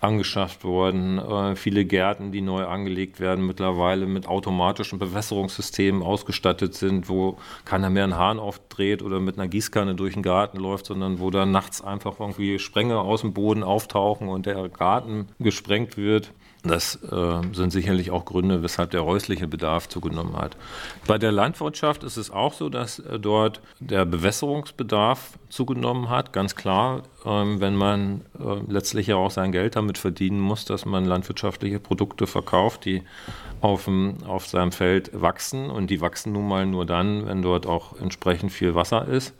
angeschafft 0.00 0.64
worden. 0.64 1.18
Äh, 1.18 1.56
viele 1.56 1.84
Gärten, 1.84 2.32
die 2.32 2.40
neu 2.40 2.64
angelegt 2.66 3.20
werden, 3.20 3.46
mittlerweile 3.46 4.06
mit 4.06 4.28
automatischen 4.28 4.98
Bewässerungssystemen 4.98 6.02
ausgestattet 6.02 6.74
sind, 6.74 7.08
wo 7.08 7.38
keiner 7.64 7.90
mehr 7.90 8.04
einen 8.04 8.16
Hahn 8.16 8.38
aufdreht 8.38 9.02
oder 9.02 9.20
mit 9.20 9.38
einer 9.38 9.48
Gießkanne 9.48 9.94
durch 9.94 10.14
den 10.14 10.22
Garten 10.22 10.58
läuft, 10.58 10.86
sondern 10.86 11.18
wo 11.18 11.30
dann 11.30 11.50
nachts 11.50 11.82
einfach 11.82 12.20
irgendwie 12.20 12.58
Spränge 12.58 12.98
aus 13.00 13.22
dem 13.22 13.32
Boden 13.32 13.62
auftauchen 13.62 14.28
und 14.28 14.46
der 14.46 14.68
Garten 14.68 15.28
gesprengt 15.38 15.96
wird. 15.96 16.32
Das 16.64 16.96
äh, 17.04 17.40
sind 17.52 17.70
sicherlich 17.70 18.10
auch 18.10 18.24
Gründe, 18.24 18.64
weshalb 18.64 18.90
der 18.90 19.04
häusliche 19.04 19.46
Bedarf 19.46 19.88
zugenommen 19.88 20.36
hat. 20.36 20.56
Bei 21.06 21.16
der 21.16 21.30
Landwirtschaft 21.30 22.02
ist 22.02 22.16
es 22.16 22.32
auch 22.32 22.52
so, 22.52 22.68
dass 22.68 22.98
äh, 22.98 23.20
dort 23.20 23.60
der 23.78 24.04
Bewässerungsbedarf 24.04 25.38
zugenommen 25.50 26.10
hat. 26.10 26.32
Ganz 26.32 26.56
klar, 26.56 27.04
ähm, 27.24 27.60
wenn 27.60 27.76
man 27.76 28.22
äh, 28.40 28.60
letztlich 28.68 29.06
ja 29.06 29.16
auch 29.16 29.30
sein 29.30 29.52
Geld 29.52 29.76
damit 29.76 29.98
verdienen 29.98 30.40
muss, 30.40 30.64
dass 30.64 30.84
man 30.84 31.04
landwirtschaftliche 31.04 31.78
Produkte 31.78 32.26
verkauft, 32.26 32.84
die 32.84 33.04
auf, 33.60 33.88
auf 34.26 34.46
seinem 34.46 34.72
Feld 34.72 35.10
wachsen. 35.12 35.70
Und 35.70 35.90
die 35.90 36.00
wachsen 36.00 36.32
nun 36.32 36.48
mal 36.48 36.66
nur 36.66 36.86
dann, 36.86 37.26
wenn 37.26 37.40
dort 37.40 37.66
auch 37.66 38.00
entsprechend 38.00 38.50
viel 38.50 38.74
Wasser 38.74 39.06
ist. 39.06 39.32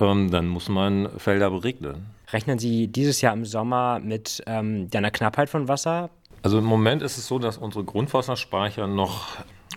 Ähm, 0.00 0.30
dann 0.30 0.48
muss 0.48 0.70
man 0.70 1.10
Felder 1.18 1.50
beregnen. 1.50 2.06
Rechnen 2.32 2.58
Sie 2.58 2.88
dieses 2.88 3.20
Jahr 3.20 3.34
im 3.34 3.44
Sommer 3.44 4.00
mit 4.00 4.42
ähm, 4.46 4.88
einer 4.94 5.10
Knappheit 5.10 5.48
von 5.48 5.68
Wasser? 5.68 6.10
Also 6.42 6.58
im 6.58 6.64
Moment 6.64 7.02
ist 7.02 7.18
es 7.18 7.26
so, 7.26 7.38
dass 7.38 7.58
unsere 7.58 7.84
Grundwasserspeicher 7.84 8.86
noch, 8.86 9.26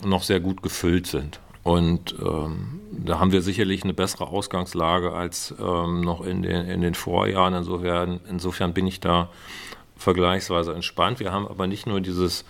noch 0.03 0.23
sehr 0.23 0.39
gut 0.39 0.61
gefüllt 0.61 1.07
sind. 1.07 1.39
Und 1.63 2.15
ähm, 2.19 2.79
da 2.91 3.19
haben 3.19 3.31
wir 3.31 3.41
sicherlich 3.41 3.83
eine 3.83 3.93
bessere 3.93 4.27
Ausgangslage 4.27 5.13
als 5.13 5.53
ähm, 5.59 6.01
noch 6.01 6.21
in 6.21 6.41
den, 6.41 6.67
in 6.67 6.81
den 6.81 6.95
Vorjahren. 6.95 7.53
Insofern, 7.53 8.19
insofern 8.29 8.73
bin 8.73 8.87
ich 8.87 8.99
da 8.99 9.29
vergleichsweise 9.97 10.73
entspannt. 10.73 11.19
Wir 11.19 11.31
haben 11.31 11.47
aber 11.47 11.67
nicht 11.67 11.85
nur 11.85 12.01
dieses 12.01 12.45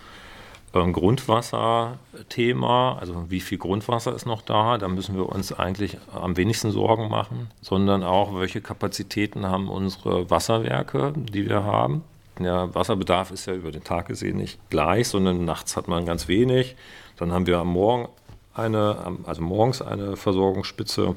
ähm, 0.72 0.92
Grundwasserthema, 0.92 2.98
also 2.98 3.28
wie 3.28 3.40
viel 3.40 3.58
Grundwasser 3.58 4.14
ist 4.14 4.26
noch 4.26 4.42
da, 4.42 4.78
da 4.78 4.86
müssen 4.86 5.16
wir 5.16 5.28
uns 5.28 5.52
eigentlich 5.52 5.98
am 6.14 6.36
wenigsten 6.36 6.70
Sorgen 6.70 7.08
machen, 7.08 7.50
sondern 7.60 8.04
auch, 8.04 8.38
welche 8.38 8.60
Kapazitäten 8.60 9.46
haben 9.46 9.68
unsere 9.68 10.30
Wasserwerke, 10.30 11.12
die 11.16 11.48
wir 11.48 11.64
haben. 11.64 12.04
Der 12.42 12.74
Wasserbedarf 12.74 13.30
ist 13.30 13.46
ja 13.46 13.54
über 13.54 13.70
den 13.70 13.84
Tag 13.84 14.08
gesehen 14.08 14.36
nicht 14.36 14.58
gleich, 14.70 15.08
sondern 15.08 15.44
nachts 15.44 15.76
hat 15.76 15.88
man 15.88 16.06
ganz 16.06 16.28
wenig. 16.28 16.76
Dann 17.16 17.32
haben 17.32 17.46
wir 17.46 17.58
am 17.58 17.68
Morgen 17.68 18.08
eine, 18.54 19.16
also 19.24 19.42
morgens 19.42 19.82
eine 19.82 20.16
Versorgungsspitze 20.16 21.14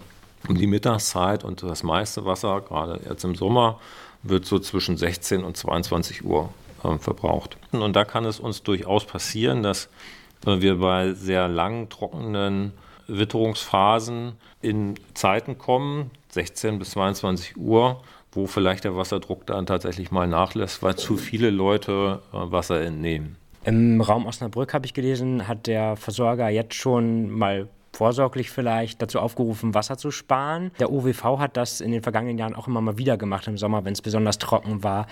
um 0.47 0.57
die 0.57 0.67
Mittagszeit 0.67 1.43
und 1.43 1.63
das 1.63 1.83
meiste 1.83 2.25
Wasser, 2.25 2.61
gerade 2.61 2.99
jetzt 3.07 3.23
im 3.23 3.35
Sommer, 3.35 3.79
wird 4.23 4.45
so 4.45 4.59
zwischen 4.59 4.97
16 4.97 5.43
und 5.43 5.57
22 5.57 6.23
Uhr 6.25 6.49
äh, 6.83 6.97
verbraucht. 6.97 7.57
Und 7.71 7.95
da 7.95 8.05
kann 8.05 8.25
es 8.25 8.39
uns 8.39 8.63
durchaus 8.63 9.05
passieren, 9.05 9.63
dass 9.63 9.89
äh, 10.45 10.61
wir 10.61 10.79
bei 10.79 11.13
sehr 11.13 11.47
langen, 11.47 11.89
trockenen 11.89 12.73
Witterungsphasen 13.07 14.33
in 14.61 14.95
Zeiten 15.13 15.57
kommen, 15.57 16.11
16 16.29 16.79
bis 16.79 16.91
22 16.91 17.57
Uhr, 17.57 18.01
wo 18.35 18.47
vielleicht 18.47 18.83
der 18.83 18.95
Wasserdruck 18.95 19.45
dann 19.45 19.65
tatsächlich 19.65 20.11
mal 20.11 20.27
nachlässt, 20.27 20.83
weil 20.83 20.95
zu 20.95 21.17
viele 21.17 21.49
Leute 21.49 22.21
äh, 22.31 22.37
Wasser 22.51 22.81
entnehmen. 22.81 23.37
Im 23.65 24.01
Raum 24.01 24.25
Osnabrück 24.25 24.73
habe 24.73 24.85
ich 24.85 24.93
gelesen, 24.93 25.47
hat 25.47 25.67
der 25.67 25.95
Versorger 25.95 26.49
jetzt 26.49 26.73
schon 26.73 27.29
mal 27.29 27.69
vorsorglich 27.93 28.49
vielleicht 28.49 29.01
dazu 29.01 29.19
aufgerufen, 29.19 29.73
Wasser 29.73 29.97
zu 29.97 30.11
sparen. 30.11 30.71
Der 30.79 30.91
OWV 30.91 31.37
hat 31.37 31.55
das 31.57 31.79
in 31.79 31.91
den 31.91 32.01
vergangenen 32.01 32.37
Jahren 32.37 32.55
auch 32.55 32.67
immer 32.67 32.81
mal 32.81 32.97
wieder 32.97 33.17
gemacht 33.17 33.47
im 33.47 33.57
Sommer, 33.57 33.85
wenn 33.85 33.93
es 33.93 34.01
besonders 34.01 34.39
trocken 34.39 34.83
war. 34.83 35.07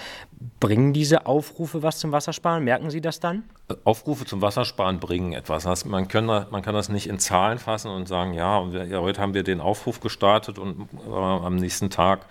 Bringen 0.60 0.92
diese 0.92 1.26
Aufrufe 1.28 1.84
was 1.84 2.00
zum 2.00 2.12
Wassersparen? 2.12 2.64
Merken 2.64 2.90
Sie 2.90 3.02
das 3.02 3.20
dann? 3.20 3.44
Aufrufe 3.84 4.26
zum 4.26 4.42
Wassersparen 4.42 5.00
bringen 5.00 5.34
etwas. 5.34 5.64
Das, 5.64 5.86
man, 5.86 6.08
kann, 6.08 6.26
man 6.26 6.62
kann 6.62 6.74
das 6.74 6.90
nicht 6.90 7.08
in 7.08 7.20
Zahlen 7.20 7.60
fassen 7.60 7.92
und 7.92 8.08
sagen, 8.08 8.34
ja 8.34 8.62
heute 8.94 9.22
haben 9.22 9.34
wir 9.34 9.44
den 9.44 9.62
Aufruf 9.62 10.00
gestartet 10.00 10.58
und 10.58 10.88
äh, 11.08 11.14
am 11.14 11.56
nächsten 11.56 11.90
Tag 11.90 12.26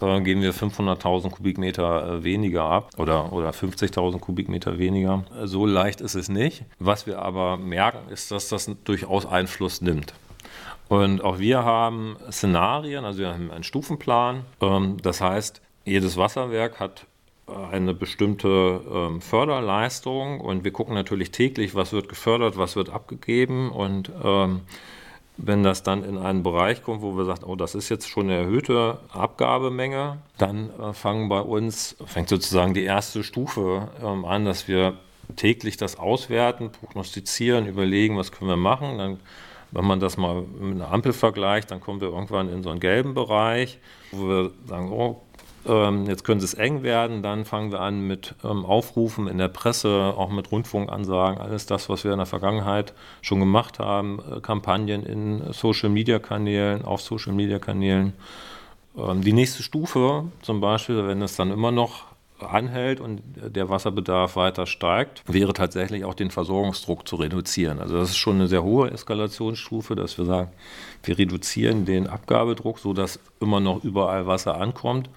äh, 0.00 0.20
geben 0.20 0.42
wir 0.42 0.54
500.000 0.54 1.30
Kubikmeter 1.30 2.18
äh, 2.18 2.24
weniger 2.24 2.64
ab 2.64 2.90
oder, 2.98 3.32
oder 3.32 3.50
50.000 3.50 4.18
Kubikmeter 4.18 4.78
weniger. 4.78 5.24
So 5.44 5.66
leicht 5.66 6.00
ist 6.00 6.14
es 6.14 6.28
nicht. 6.28 6.64
Was 6.78 7.06
wir 7.06 7.20
aber 7.20 7.56
merken, 7.56 8.10
ist, 8.10 8.30
dass 8.30 8.48
das 8.48 8.70
durchaus 8.84 9.26
Einfluss 9.26 9.80
nimmt. 9.80 10.14
Und 10.88 11.22
auch 11.22 11.38
wir 11.38 11.64
haben 11.64 12.16
Szenarien, 12.30 13.04
also 13.04 13.20
wir 13.20 13.28
haben 13.28 13.50
einen 13.50 13.64
Stufenplan. 13.64 14.44
Ähm, 14.60 14.96
das 15.02 15.20
heißt, 15.20 15.60
jedes 15.84 16.16
Wasserwerk 16.16 16.80
hat 16.80 17.06
äh, 17.46 17.52
eine 17.74 17.94
bestimmte 17.94 18.80
ähm, 18.90 19.20
Förderleistung 19.20 20.40
und 20.40 20.64
wir 20.64 20.72
gucken 20.72 20.94
natürlich 20.94 21.30
täglich, 21.30 21.74
was 21.74 21.92
wird 21.92 22.08
gefördert, 22.08 22.56
was 22.56 22.76
wird 22.76 22.90
abgegeben 22.90 23.70
und 23.70 24.10
ähm, 24.24 24.62
wenn 25.38 25.62
das 25.62 25.84
dann 25.84 26.02
in 26.04 26.18
einen 26.18 26.42
Bereich 26.42 26.82
kommt, 26.82 27.00
wo 27.00 27.16
wir 27.16 27.24
sagen, 27.24 27.44
oh, 27.44 27.54
das 27.54 27.76
ist 27.76 27.88
jetzt 27.88 28.08
schon 28.08 28.24
eine 28.24 28.38
erhöhte 28.38 28.98
Abgabemenge, 29.10 30.18
dann 30.36 30.70
äh, 30.78 30.92
fangen 30.92 31.28
bei 31.28 31.40
uns, 31.40 31.96
fängt 32.04 32.28
sozusagen 32.28 32.74
die 32.74 32.82
erste 32.82 33.22
Stufe 33.22 33.88
ähm, 34.02 34.24
an, 34.24 34.44
dass 34.44 34.66
wir 34.66 34.94
täglich 35.36 35.76
das 35.76 35.96
auswerten, 35.98 36.72
prognostizieren, 36.72 37.66
überlegen, 37.66 38.16
was 38.16 38.32
können 38.32 38.50
wir 38.50 38.56
machen. 38.56 38.98
Dann, 38.98 39.20
wenn 39.70 39.84
man 39.84 40.00
das 40.00 40.16
mal 40.16 40.42
mit 40.42 40.74
einer 40.74 40.90
Ampel 40.90 41.12
vergleicht, 41.12 41.70
dann 41.70 41.80
kommen 41.80 42.00
wir 42.00 42.08
irgendwann 42.08 42.52
in 42.52 42.62
so 42.64 42.70
einen 42.70 42.80
gelben 42.80 43.14
Bereich, 43.14 43.78
wo 44.10 44.28
wir 44.28 44.50
sagen, 44.66 44.90
oh, 44.90 45.20
ähm, 45.68 46.06
jetzt 46.06 46.24
könnte 46.24 46.44
es 46.44 46.54
eng 46.54 46.82
werden. 46.82 47.22
Dann 47.22 47.44
fangen 47.44 47.70
wir 47.70 47.80
an 47.80 48.00
mit 48.00 48.34
ähm, 48.44 48.64
Aufrufen 48.64 49.28
in 49.28 49.38
der 49.38 49.48
Presse, 49.48 50.14
auch 50.16 50.30
mit 50.30 50.50
Rundfunkansagen, 50.50 51.40
alles 51.40 51.66
das, 51.66 51.88
was 51.88 52.04
wir 52.04 52.12
in 52.12 52.18
der 52.18 52.26
Vergangenheit 52.26 52.94
schon 53.22 53.40
gemacht 53.40 53.78
haben, 53.78 54.18
äh, 54.18 54.40
Kampagnen 54.40 55.04
in 55.04 55.52
Social-Media-Kanälen, 55.52 56.84
auf 56.84 57.00
Social-Media-Kanälen. 57.02 58.14
Ähm, 58.96 59.22
die 59.22 59.32
nächste 59.32 59.62
Stufe 59.62 60.24
zum 60.42 60.60
Beispiel, 60.60 61.06
wenn 61.06 61.22
es 61.22 61.36
dann 61.36 61.50
immer 61.50 61.70
noch 61.70 62.08
anhält 62.40 63.00
und 63.00 63.20
der 63.36 63.68
Wasserbedarf 63.68 64.36
weiter 64.36 64.66
steigt, 64.66 65.22
wäre 65.26 65.52
tatsächlich 65.52 66.04
auch 66.04 66.14
den 66.14 66.30
Versorgungsdruck 66.30 67.08
zu 67.08 67.16
reduzieren. 67.16 67.80
Also 67.80 67.98
das 67.98 68.10
ist 68.10 68.16
schon 68.16 68.36
eine 68.36 68.46
sehr 68.46 68.62
hohe 68.62 68.90
Eskalationsstufe, 68.90 69.96
dass 69.96 70.18
wir 70.18 70.24
sagen, 70.24 70.52
wir 71.02 71.18
reduzieren 71.18 71.84
den 71.84 72.06
Abgabedruck, 72.06 72.78
sodass 72.78 73.18
immer 73.40 73.58
noch 73.58 73.82
überall 73.82 74.26
Wasser 74.28 74.60
ankommt 74.60 75.10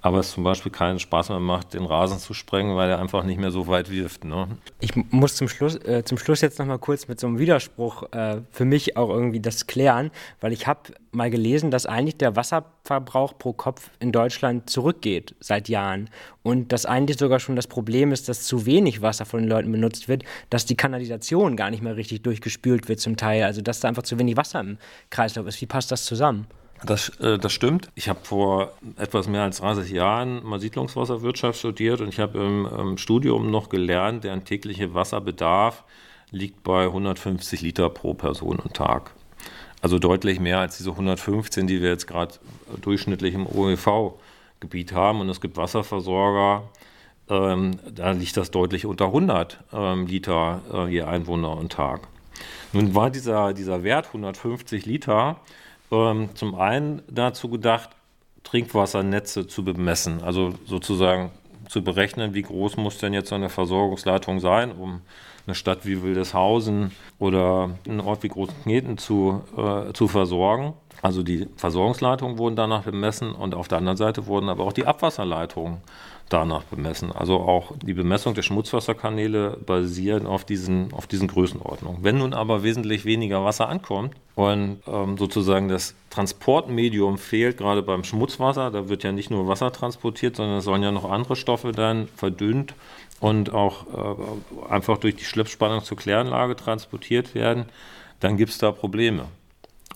aber 0.00 0.20
es 0.20 0.30
zum 0.30 0.44
Beispiel 0.44 0.70
keinen 0.70 0.98
Spaß 0.98 1.30
mehr 1.30 1.40
macht, 1.40 1.74
den 1.74 1.84
Rasen 1.84 2.18
zu 2.18 2.34
sprengen, 2.34 2.76
weil 2.76 2.90
er 2.90 3.00
einfach 3.00 3.24
nicht 3.24 3.40
mehr 3.40 3.50
so 3.50 3.66
weit 3.66 3.90
wirft. 3.90 4.24
Ne? 4.24 4.48
Ich 4.80 4.94
muss 4.94 5.34
zum 5.34 5.48
Schluss, 5.48 5.76
äh, 5.76 6.04
zum 6.04 6.18
Schluss 6.18 6.40
jetzt 6.40 6.58
nochmal 6.58 6.78
kurz 6.78 7.08
mit 7.08 7.18
so 7.18 7.26
einem 7.26 7.38
Widerspruch 7.38 8.12
äh, 8.12 8.42
für 8.50 8.64
mich 8.64 8.96
auch 8.96 9.08
irgendwie 9.08 9.40
das 9.40 9.66
klären, 9.66 10.10
weil 10.40 10.52
ich 10.52 10.66
habe 10.66 10.80
mal 11.10 11.30
gelesen, 11.30 11.70
dass 11.70 11.86
eigentlich 11.86 12.16
der 12.16 12.36
Wasserverbrauch 12.36 13.38
pro 13.38 13.52
Kopf 13.52 13.90
in 13.98 14.12
Deutschland 14.12 14.70
zurückgeht 14.70 15.34
seit 15.40 15.68
Jahren 15.68 16.10
und 16.42 16.72
dass 16.72 16.86
eigentlich 16.86 17.18
sogar 17.18 17.40
schon 17.40 17.56
das 17.56 17.66
Problem 17.66 18.12
ist, 18.12 18.28
dass 18.28 18.44
zu 18.44 18.66
wenig 18.66 19.02
Wasser 19.02 19.26
von 19.26 19.40
den 19.40 19.48
Leuten 19.48 19.72
benutzt 19.72 20.08
wird, 20.08 20.22
dass 20.50 20.64
die 20.64 20.76
Kanalisation 20.76 21.56
gar 21.56 21.70
nicht 21.70 21.82
mehr 21.82 21.96
richtig 21.96 22.22
durchgespült 22.22 22.88
wird 22.88 23.00
zum 23.00 23.16
Teil, 23.16 23.42
also 23.42 23.62
dass 23.62 23.80
da 23.80 23.88
einfach 23.88 24.04
zu 24.04 24.18
wenig 24.18 24.36
Wasser 24.36 24.60
im 24.60 24.78
Kreislauf 25.10 25.46
ist. 25.46 25.60
Wie 25.60 25.66
passt 25.66 25.90
das 25.90 26.04
zusammen? 26.04 26.46
Das, 26.84 27.08
äh, 27.20 27.38
das 27.38 27.52
stimmt. 27.52 27.90
Ich 27.94 28.08
habe 28.08 28.20
vor 28.22 28.72
etwas 28.96 29.28
mehr 29.28 29.42
als 29.42 29.58
30 29.58 29.90
Jahren 29.90 30.44
mal 30.44 30.60
Siedlungswasserwirtschaft 30.60 31.58
studiert 31.58 32.00
und 32.00 32.08
ich 32.08 32.20
habe 32.20 32.38
im, 32.38 32.66
im, 32.66 32.98
Studium 32.98 33.50
noch 33.50 33.68
gelernt, 33.68 34.24
deren 34.24 34.44
tägliche 34.44 34.94
Wasserbedarf 34.94 35.84
liegt 36.30 36.62
bei 36.62 36.84
150 36.84 37.60
Liter 37.62 37.88
pro 37.90 38.14
Person 38.14 38.58
und 38.58 38.74
Tag. 38.74 39.12
Also 39.80 39.98
deutlich 39.98 40.40
mehr 40.40 40.58
als 40.58 40.76
diese 40.76 40.90
115, 40.90 41.66
die 41.66 41.80
wir 41.80 41.88
jetzt 41.88 42.06
gerade 42.06 42.34
durchschnittlich 42.80 43.34
im 43.34 43.46
OEV-Gebiet 43.46 44.92
haben. 44.92 45.20
Und 45.20 45.28
es 45.28 45.40
gibt 45.40 45.56
Wasserversorger, 45.56 46.64
ähm, 47.28 47.78
da 47.90 48.12
liegt 48.12 48.36
das 48.36 48.50
deutlich 48.50 48.86
unter 48.86 49.06
100 49.06 49.64
ähm, 49.72 50.06
Liter 50.06 50.60
äh, 50.72 50.88
je 50.88 51.02
Einwohner 51.02 51.56
und 51.56 51.72
Tag. 51.72 52.08
Nun 52.72 52.94
war 52.94 53.10
dieser, 53.10 53.52
dieser 53.52 53.82
Wert 53.82 54.06
150 54.08 54.86
Liter 54.86 55.40
ähm, 55.90 56.30
zum 56.34 56.54
einen 56.54 57.02
dazu 57.08 57.48
gedacht, 57.48 57.90
Trinkwassernetze 58.44 59.46
zu 59.46 59.64
bemessen, 59.64 60.22
also 60.22 60.54
sozusagen 60.64 61.30
zu 61.68 61.82
berechnen, 61.82 62.34
wie 62.34 62.42
groß 62.42 62.76
muss 62.76 62.98
denn 62.98 63.12
jetzt 63.12 63.32
eine 63.32 63.48
Versorgungsleitung 63.48 64.40
sein, 64.40 64.72
um 64.72 65.02
eine 65.46 65.54
Stadt 65.54 65.86
wie 65.86 66.02
Wildeshausen 66.02 66.92
oder 67.18 67.70
einen 67.86 68.00
Ort 68.00 68.22
wie 68.22 68.28
Großkneten 68.28 68.98
zu, 68.98 69.42
äh, 69.56 69.92
zu 69.92 70.08
versorgen. 70.08 70.74
Also 71.00 71.22
die 71.22 71.46
Versorgungsleitungen 71.56 72.38
wurden 72.38 72.56
danach 72.56 72.82
bemessen 72.82 73.32
und 73.32 73.54
auf 73.54 73.68
der 73.68 73.78
anderen 73.78 73.96
Seite 73.96 74.26
wurden 74.26 74.48
aber 74.48 74.64
auch 74.64 74.72
die 74.72 74.86
Abwasserleitungen 74.86 75.78
danach 76.28 76.64
bemessen. 76.64 77.12
Also 77.12 77.40
auch 77.40 77.72
die 77.82 77.94
Bemessung 77.94 78.34
der 78.34 78.42
Schmutzwasserkanäle 78.42 79.58
basieren 79.64 80.26
auf 80.26 80.44
diesen, 80.44 80.92
auf 80.92 81.06
diesen 81.06 81.28
Größenordnungen. 81.28 82.04
Wenn 82.04 82.18
nun 82.18 82.34
aber 82.34 82.62
wesentlich 82.62 83.04
weniger 83.04 83.44
Wasser 83.44 83.68
ankommt 83.68 84.14
und 84.34 84.78
ähm, 84.86 85.16
sozusagen 85.16 85.68
das 85.68 85.94
Transportmedium 86.10 87.18
fehlt, 87.18 87.56
gerade 87.56 87.82
beim 87.82 88.04
Schmutzwasser, 88.04 88.70
da 88.70 88.88
wird 88.88 89.04
ja 89.04 89.12
nicht 89.12 89.30
nur 89.30 89.48
Wasser 89.48 89.72
transportiert, 89.72 90.36
sondern 90.36 90.58
es 90.58 90.64
sollen 90.64 90.82
ja 90.82 90.92
noch 90.92 91.10
andere 91.10 91.36
Stoffe 91.36 91.72
dann 91.72 92.08
verdünnt 92.08 92.74
und 93.20 93.52
auch 93.52 93.86
äh, 93.86 94.72
einfach 94.72 94.98
durch 94.98 95.16
die 95.16 95.24
Schleppspannung 95.24 95.82
zur 95.82 95.96
Kläranlage 95.96 96.56
transportiert 96.56 97.34
werden, 97.34 97.66
dann 98.20 98.36
gibt 98.36 98.50
es 98.50 98.58
da 98.58 98.72
Probleme. 98.72 99.26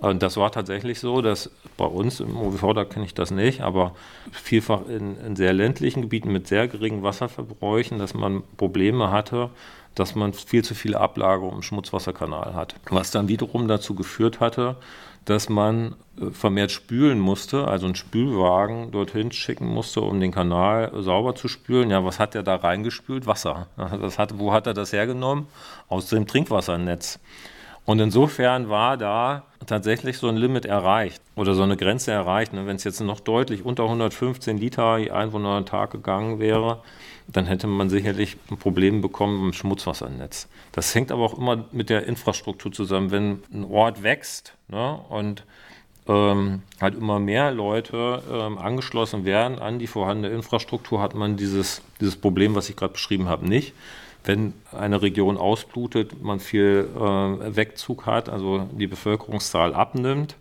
Und 0.02 0.20
das 0.20 0.36
war 0.36 0.50
tatsächlich 0.50 0.98
so, 0.98 1.22
dass 1.22 1.48
bei 1.76 1.84
uns 1.84 2.18
im 2.18 2.36
OWV, 2.36 2.74
da 2.74 2.84
kenne 2.84 3.04
ich 3.04 3.14
das 3.14 3.30
nicht, 3.30 3.60
aber 3.60 3.94
vielfach 4.32 4.88
in, 4.88 5.16
in, 5.24 5.36
sehr 5.36 5.52
ländlichen 5.52 6.02
Gebieten 6.02 6.32
mit 6.32 6.48
sehr 6.48 6.66
geringen 6.66 7.04
Wasserverbräuchen, 7.04 8.00
dass 8.00 8.12
man 8.12 8.42
Probleme 8.56 9.12
hatte, 9.12 9.50
dass 9.94 10.16
man 10.16 10.32
viel 10.32 10.64
zu 10.64 10.74
viele 10.74 10.98
Ablagerungen 10.98 11.58
im 11.58 11.62
Schmutzwasserkanal 11.62 12.54
hat. 12.54 12.74
Was 12.90 13.12
dann 13.12 13.28
wiederum 13.28 13.68
dazu 13.68 13.94
geführt 13.94 14.40
hatte, 14.40 14.74
dass 15.24 15.48
man 15.48 15.94
äh, 16.20 16.32
vermehrt 16.32 16.72
spülen 16.72 17.20
musste, 17.20 17.68
also 17.68 17.86
einen 17.86 17.94
Spülwagen 17.94 18.90
dorthin 18.90 19.30
schicken 19.30 19.66
musste, 19.66 20.00
um 20.00 20.18
den 20.18 20.32
Kanal 20.32 20.90
sauber 21.00 21.36
zu 21.36 21.46
spülen. 21.46 21.90
Ja, 21.90 22.04
was 22.04 22.18
hat 22.18 22.34
er 22.34 22.42
da 22.42 22.56
reingespült? 22.56 23.28
Wasser. 23.28 23.68
Das 24.02 24.18
hat, 24.18 24.36
wo 24.40 24.52
hat 24.52 24.66
er 24.66 24.74
das 24.74 24.92
hergenommen? 24.92 25.46
Aus 25.88 26.08
dem 26.08 26.26
Trinkwassernetz. 26.26 27.20
Und 27.84 27.98
insofern 27.98 28.68
war 28.68 28.96
da 28.96 29.42
tatsächlich 29.66 30.18
so 30.18 30.28
ein 30.28 30.36
Limit 30.36 30.66
erreicht 30.66 31.20
oder 31.34 31.54
so 31.54 31.62
eine 31.62 31.76
Grenze 31.76 32.12
erreicht. 32.12 32.52
Ne? 32.52 32.66
Wenn 32.66 32.76
es 32.76 32.84
jetzt 32.84 33.00
noch 33.00 33.20
deutlich 33.20 33.64
unter 33.64 33.84
115 33.84 34.56
Liter 34.56 34.98
je 34.98 35.10
Einwohner 35.10 35.50
am 35.50 35.66
Tag 35.66 35.90
gegangen 35.90 36.38
wäre, 36.38 36.80
dann 37.26 37.46
hätte 37.46 37.66
man 37.66 37.90
sicherlich 37.90 38.36
ein 38.50 38.56
Problem 38.56 39.00
bekommen 39.00 39.46
im 39.46 39.52
Schmutzwassernetz. 39.52 40.48
Das 40.72 40.94
hängt 40.94 41.10
aber 41.10 41.24
auch 41.24 41.36
immer 41.36 41.64
mit 41.72 41.90
der 41.90 42.06
Infrastruktur 42.06 42.72
zusammen. 42.72 43.10
Wenn 43.10 43.42
ein 43.52 43.64
Ort 43.64 44.02
wächst 44.02 44.54
ne, 44.68 44.98
und 45.08 45.44
ähm, 46.08 46.62
halt 46.80 46.94
immer 46.94 47.18
mehr 47.18 47.52
Leute 47.52 48.22
ähm, 48.30 48.58
angeschlossen 48.58 49.24
werden 49.24 49.58
an 49.58 49.78
die 49.78 49.86
vorhandene 49.86 50.34
Infrastruktur, 50.34 51.00
hat 51.00 51.14
man 51.14 51.36
dieses, 51.36 51.82
dieses 52.00 52.16
Problem, 52.16 52.54
was 52.54 52.68
ich 52.68 52.76
gerade 52.76 52.92
beschrieben 52.92 53.28
habe, 53.28 53.48
nicht 53.48 53.72
wenn 54.24 54.54
eine 54.72 55.02
Region 55.02 55.36
ausblutet, 55.36 56.22
man 56.22 56.40
viel 56.40 56.88
äh, 56.94 57.56
Wegzug 57.56 58.06
hat, 58.06 58.28
also 58.28 58.68
die 58.72 58.86
Bevölkerungszahl 58.86 59.74
abnimmt 59.74 60.36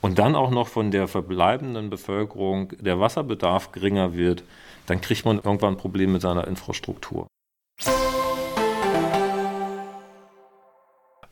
und 0.00 0.18
dann 0.18 0.34
auch 0.34 0.50
noch 0.50 0.68
von 0.68 0.90
der 0.90 1.08
verbleibenden 1.08 1.90
Bevölkerung 1.90 2.72
der 2.80 3.00
Wasserbedarf 3.00 3.72
geringer 3.72 4.14
wird, 4.14 4.42
dann 4.86 5.00
kriegt 5.00 5.24
man 5.24 5.36
irgendwann 5.36 5.74
ein 5.74 5.78
Problem 5.78 6.12
mit 6.12 6.22
seiner 6.22 6.46
Infrastruktur. 6.46 7.26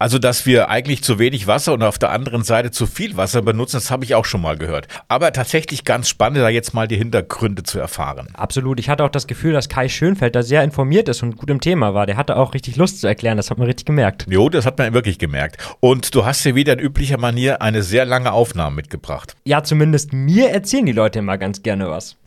Also, 0.05 0.19
dass 0.19 0.45
wir 0.45 0.69
eigentlich 0.69 1.03
zu 1.03 1.19
wenig 1.19 1.47
Wasser 1.47 1.73
und 1.73 1.83
auf 1.83 1.99
der 1.99 2.11
anderen 2.11 2.43
Seite 2.43 2.71
zu 2.71 2.87
viel 2.87 3.17
Wasser 3.17 3.41
benutzen, 3.41 3.77
das 3.77 3.91
habe 3.91 4.05
ich 4.05 4.15
auch 4.15 4.27
schon 4.27 4.43
mal 4.43 4.59
gehört. 4.59 4.87
Aber 5.09 5.33
tatsächlich 5.33 5.83
ganz 5.83 6.11
spannend, 6.11 6.41
da 6.41 6.51
jetzt 6.51 6.75
mal 6.75 6.87
die 6.87 6.99
Hintergründe 6.99 7.63
zu 7.63 7.79
erfahren. 7.79 8.29
Absolut. 8.35 8.79
Ich 8.79 8.91
hatte 8.91 9.03
auch 9.03 9.09
das 9.09 9.27
Gefühl, 9.27 9.55
dass 9.55 9.71
Kai 9.71 9.89
Schönfeld 9.89 10.37
da 10.37 10.43
sehr 10.43 10.63
informiert 10.63 11.09
ist 11.09 11.23
und 11.23 11.39
gut 11.39 11.49
im 11.49 11.59
Thema 11.59 11.95
war. 11.95 12.05
Der 12.05 12.19
hatte 12.19 12.37
auch 12.37 12.53
richtig 12.53 12.77
Lust 12.77 13.01
zu 13.01 13.07
erklären. 13.07 13.39
Das 13.39 13.51
hat 13.51 13.57
man 13.57 13.67
richtig 13.67 13.87
gemerkt. 13.87 14.27
Jo, 14.29 14.51
das 14.51 14.67
hat 14.67 14.77
man 14.77 14.93
wirklich 14.93 15.19
gemerkt. 15.19 15.57
Und 15.81 16.15
du 16.15 16.27
hast 16.27 16.43
hier 16.43 16.55
wieder 16.55 16.75
in 16.75 16.81
üblicher 16.81 17.17
Manier 17.17 17.63
eine 17.63 17.83
sehr 17.83 18.05
lange 18.05 18.33
Aufnahme 18.33 18.77
mitgebracht. 18.77 19.35
Ja, 19.47 19.63
zumindest 19.63 20.13
mir 20.13 20.51
erzählen 20.51 20.85
die 20.85 20.93
Leute 20.93 21.21
immer 21.21 21.39
ganz 21.39 21.63
gerne 21.63 21.89
was. 21.89 22.19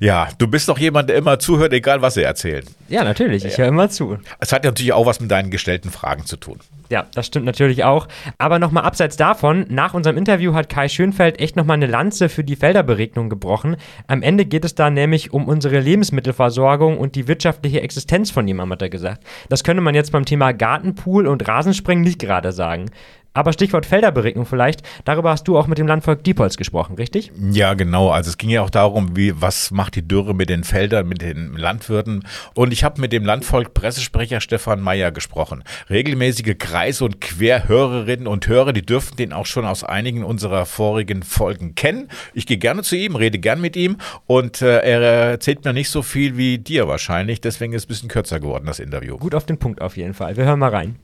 Ja, 0.00 0.28
du 0.38 0.46
bist 0.46 0.68
doch 0.68 0.78
jemand, 0.78 1.08
der 1.08 1.16
immer 1.16 1.38
zuhört, 1.38 1.72
egal 1.72 2.02
was 2.02 2.14
sie 2.14 2.22
erzählen. 2.22 2.64
Ja, 2.88 3.04
natürlich, 3.04 3.44
ich 3.44 3.58
höre 3.58 3.68
immer 3.68 3.88
zu. 3.88 4.18
Es 4.38 4.52
hat 4.52 4.64
ja 4.64 4.70
natürlich 4.70 4.92
auch 4.92 5.06
was 5.06 5.20
mit 5.20 5.30
deinen 5.30 5.50
gestellten 5.50 5.90
Fragen 5.90 6.24
zu 6.24 6.36
tun. 6.36 6.58
Ja, 6.88 7.06
das 7.14 7.26
stimmt 7.26 7.46
natürlich 7.46 7.84
auch. 7.84 8.06
Aber 8.38 8.58
nochmal 8.58 8.84
abseits 8.84 9.16
davon, 9.16 9.66
nach 9.68 9.94
unserem 9.94 10.16
Interview 10.16 10.54
hat 10.54 10.68
Kai 10.68 10.88
Schönfeld 10.88 11.40
echt 11.40 11.56
nochmal 11.56 11.74
eine 11.74 11.86
Lanze 11.86 12.28
für 12.28 12.44
die 12.44 12.56
Felderberegnung 12.56 13.28
gebrochen. 13.28 13.76
Am 14.06 14.22
Ende 14.22 14.44
geht 14.44 14.64
es 14.64 14.74
da 14.74 14.90
nämlich 14.90 15.32
um 15.32 15.48
unsere 15.48 15.80
Lebensmittelversorgung 15.80 16.98
und 16.98 17.16
die 17.16 17.26
wirtschaftliche 17.26 17.80
Existenz 17.80 18.30
von 18.30 18.46
jemandem, 18.46 18.74
hat 18.74 18.82
er 18.82 18.90
gesagt. 18.90 19.24
Das 19.48 19.64
könnte 19.64 19.82
man 19.82 19.94
jetzt 19.94 20.12
beim 20.12 20.24
Thema 20.24 20.52
Gartenpool 20.52 21.26
und 21.26 21.46
Rasenspringen 21.48 22.04
nicht 22.04 22.20
gerade 22.20 22.52
sagen. 22.52 22.90
Aber 23.36 23.52
Stichwort 23.52 23.84
Felderberegnung 23.84 24.46
vielleicht, 24.46 24.82
darüber 25.04 25.28
hast 25.28 25.46
du 25.46 25.58
auch 25.58 25.66
mit 25.66 25.76
dem 25.76 25.86
Landvolk 25.86 26.24
Diepholz 26.24 26.56
gesprochen, 26.56 26.96
richtig? 26.96 27.30
Ja, 27.50 27.74
genau. 27.74 28.08
Also 28.08 28.30
es 28.30 28.38
ging 28.38 28.48
ja 28.48 28.62
auch 28.62 28.70
darum, 28.70 29.14
wie, 29.14 29.38
was 29.38 29.70
macht 29.70 29.94
die 29.94 30.08
Dürre 30.08 30.34
mit 30.34 30.48
den 30.48 30.64
Feldern, 30.64 31.06
mit 31.06 31.20
den 31.20 31.54
Landwirten. 31.54 32.26
Und 32.54 32.72
ich 32.72 32.82
habe 32.82 32.98
mit 32.98 33.12
dem 33.12 33.26
Landvolk 33.26 33.74
Pressesprecher 33.74 34.40
Stefan 34.40 34.80
Meyer 34.80 35.12
gesprochen. 35.12 35.64
Regelmäßige 35.90 36.56
Kreis- 36.58 37.02
und 37.02 37.20
Querhörerinnen 37.20 38.26
und 38.26 38.48
Hörer, 38.48 38.72
die 38.72 38.86
dürften 38.86 39.18
den 39.18 39.34
auch 39.34 39.44
schon 39.44 39.66
aus 39.66 39.84
einigen 39.84 40.24
unserer 40.24 40.64
vorigen 40.64 41.22
Folgen 41.22 41.74
kennen. 41.74 42.08
Ich 42.32 42.46
gehe 42.46 42.56
gerne 42.56 42.84
zu 42.84 42.96
ihm, 42.96 43.16
rede 43.16 43.38
gern 43.38 43.60
mit 43.60 43.76
ihm 43.76 43.98
und 44.24 44.62
äh, 44.62 44.78
er 44.78 45.02
erzählt 45.02 45.62
mir 45.66 45.74
nicht 45.74 45.90
so 45.90 46.00
viel 46.00 46.38
wie 46.38 46.56
dir 46.56 46.88
wahrscheinlich. 46.88 47.42
Deswegen 47.42 47.74
ist 47.74 47.82
es 47.82 47.84
ein 47.84 47.88
bisschen 47.88 48.08
kürzer 48.08 48.40
geworden, 48.40 48.64
das 48.64 48.78
Interview. 48.78 49.18
Gut 49.18 49.34
auf 49.34 49.44
den 49.44 49.58
Punkt 49.58 49.82
auf 49.82 49.98
jeden 49.98 50.14
Fall. 50.14 50.38
Wir 50.38 50.46
hören 50.46 50.58
mal 50.58 50.70
rein. 50.70 50.96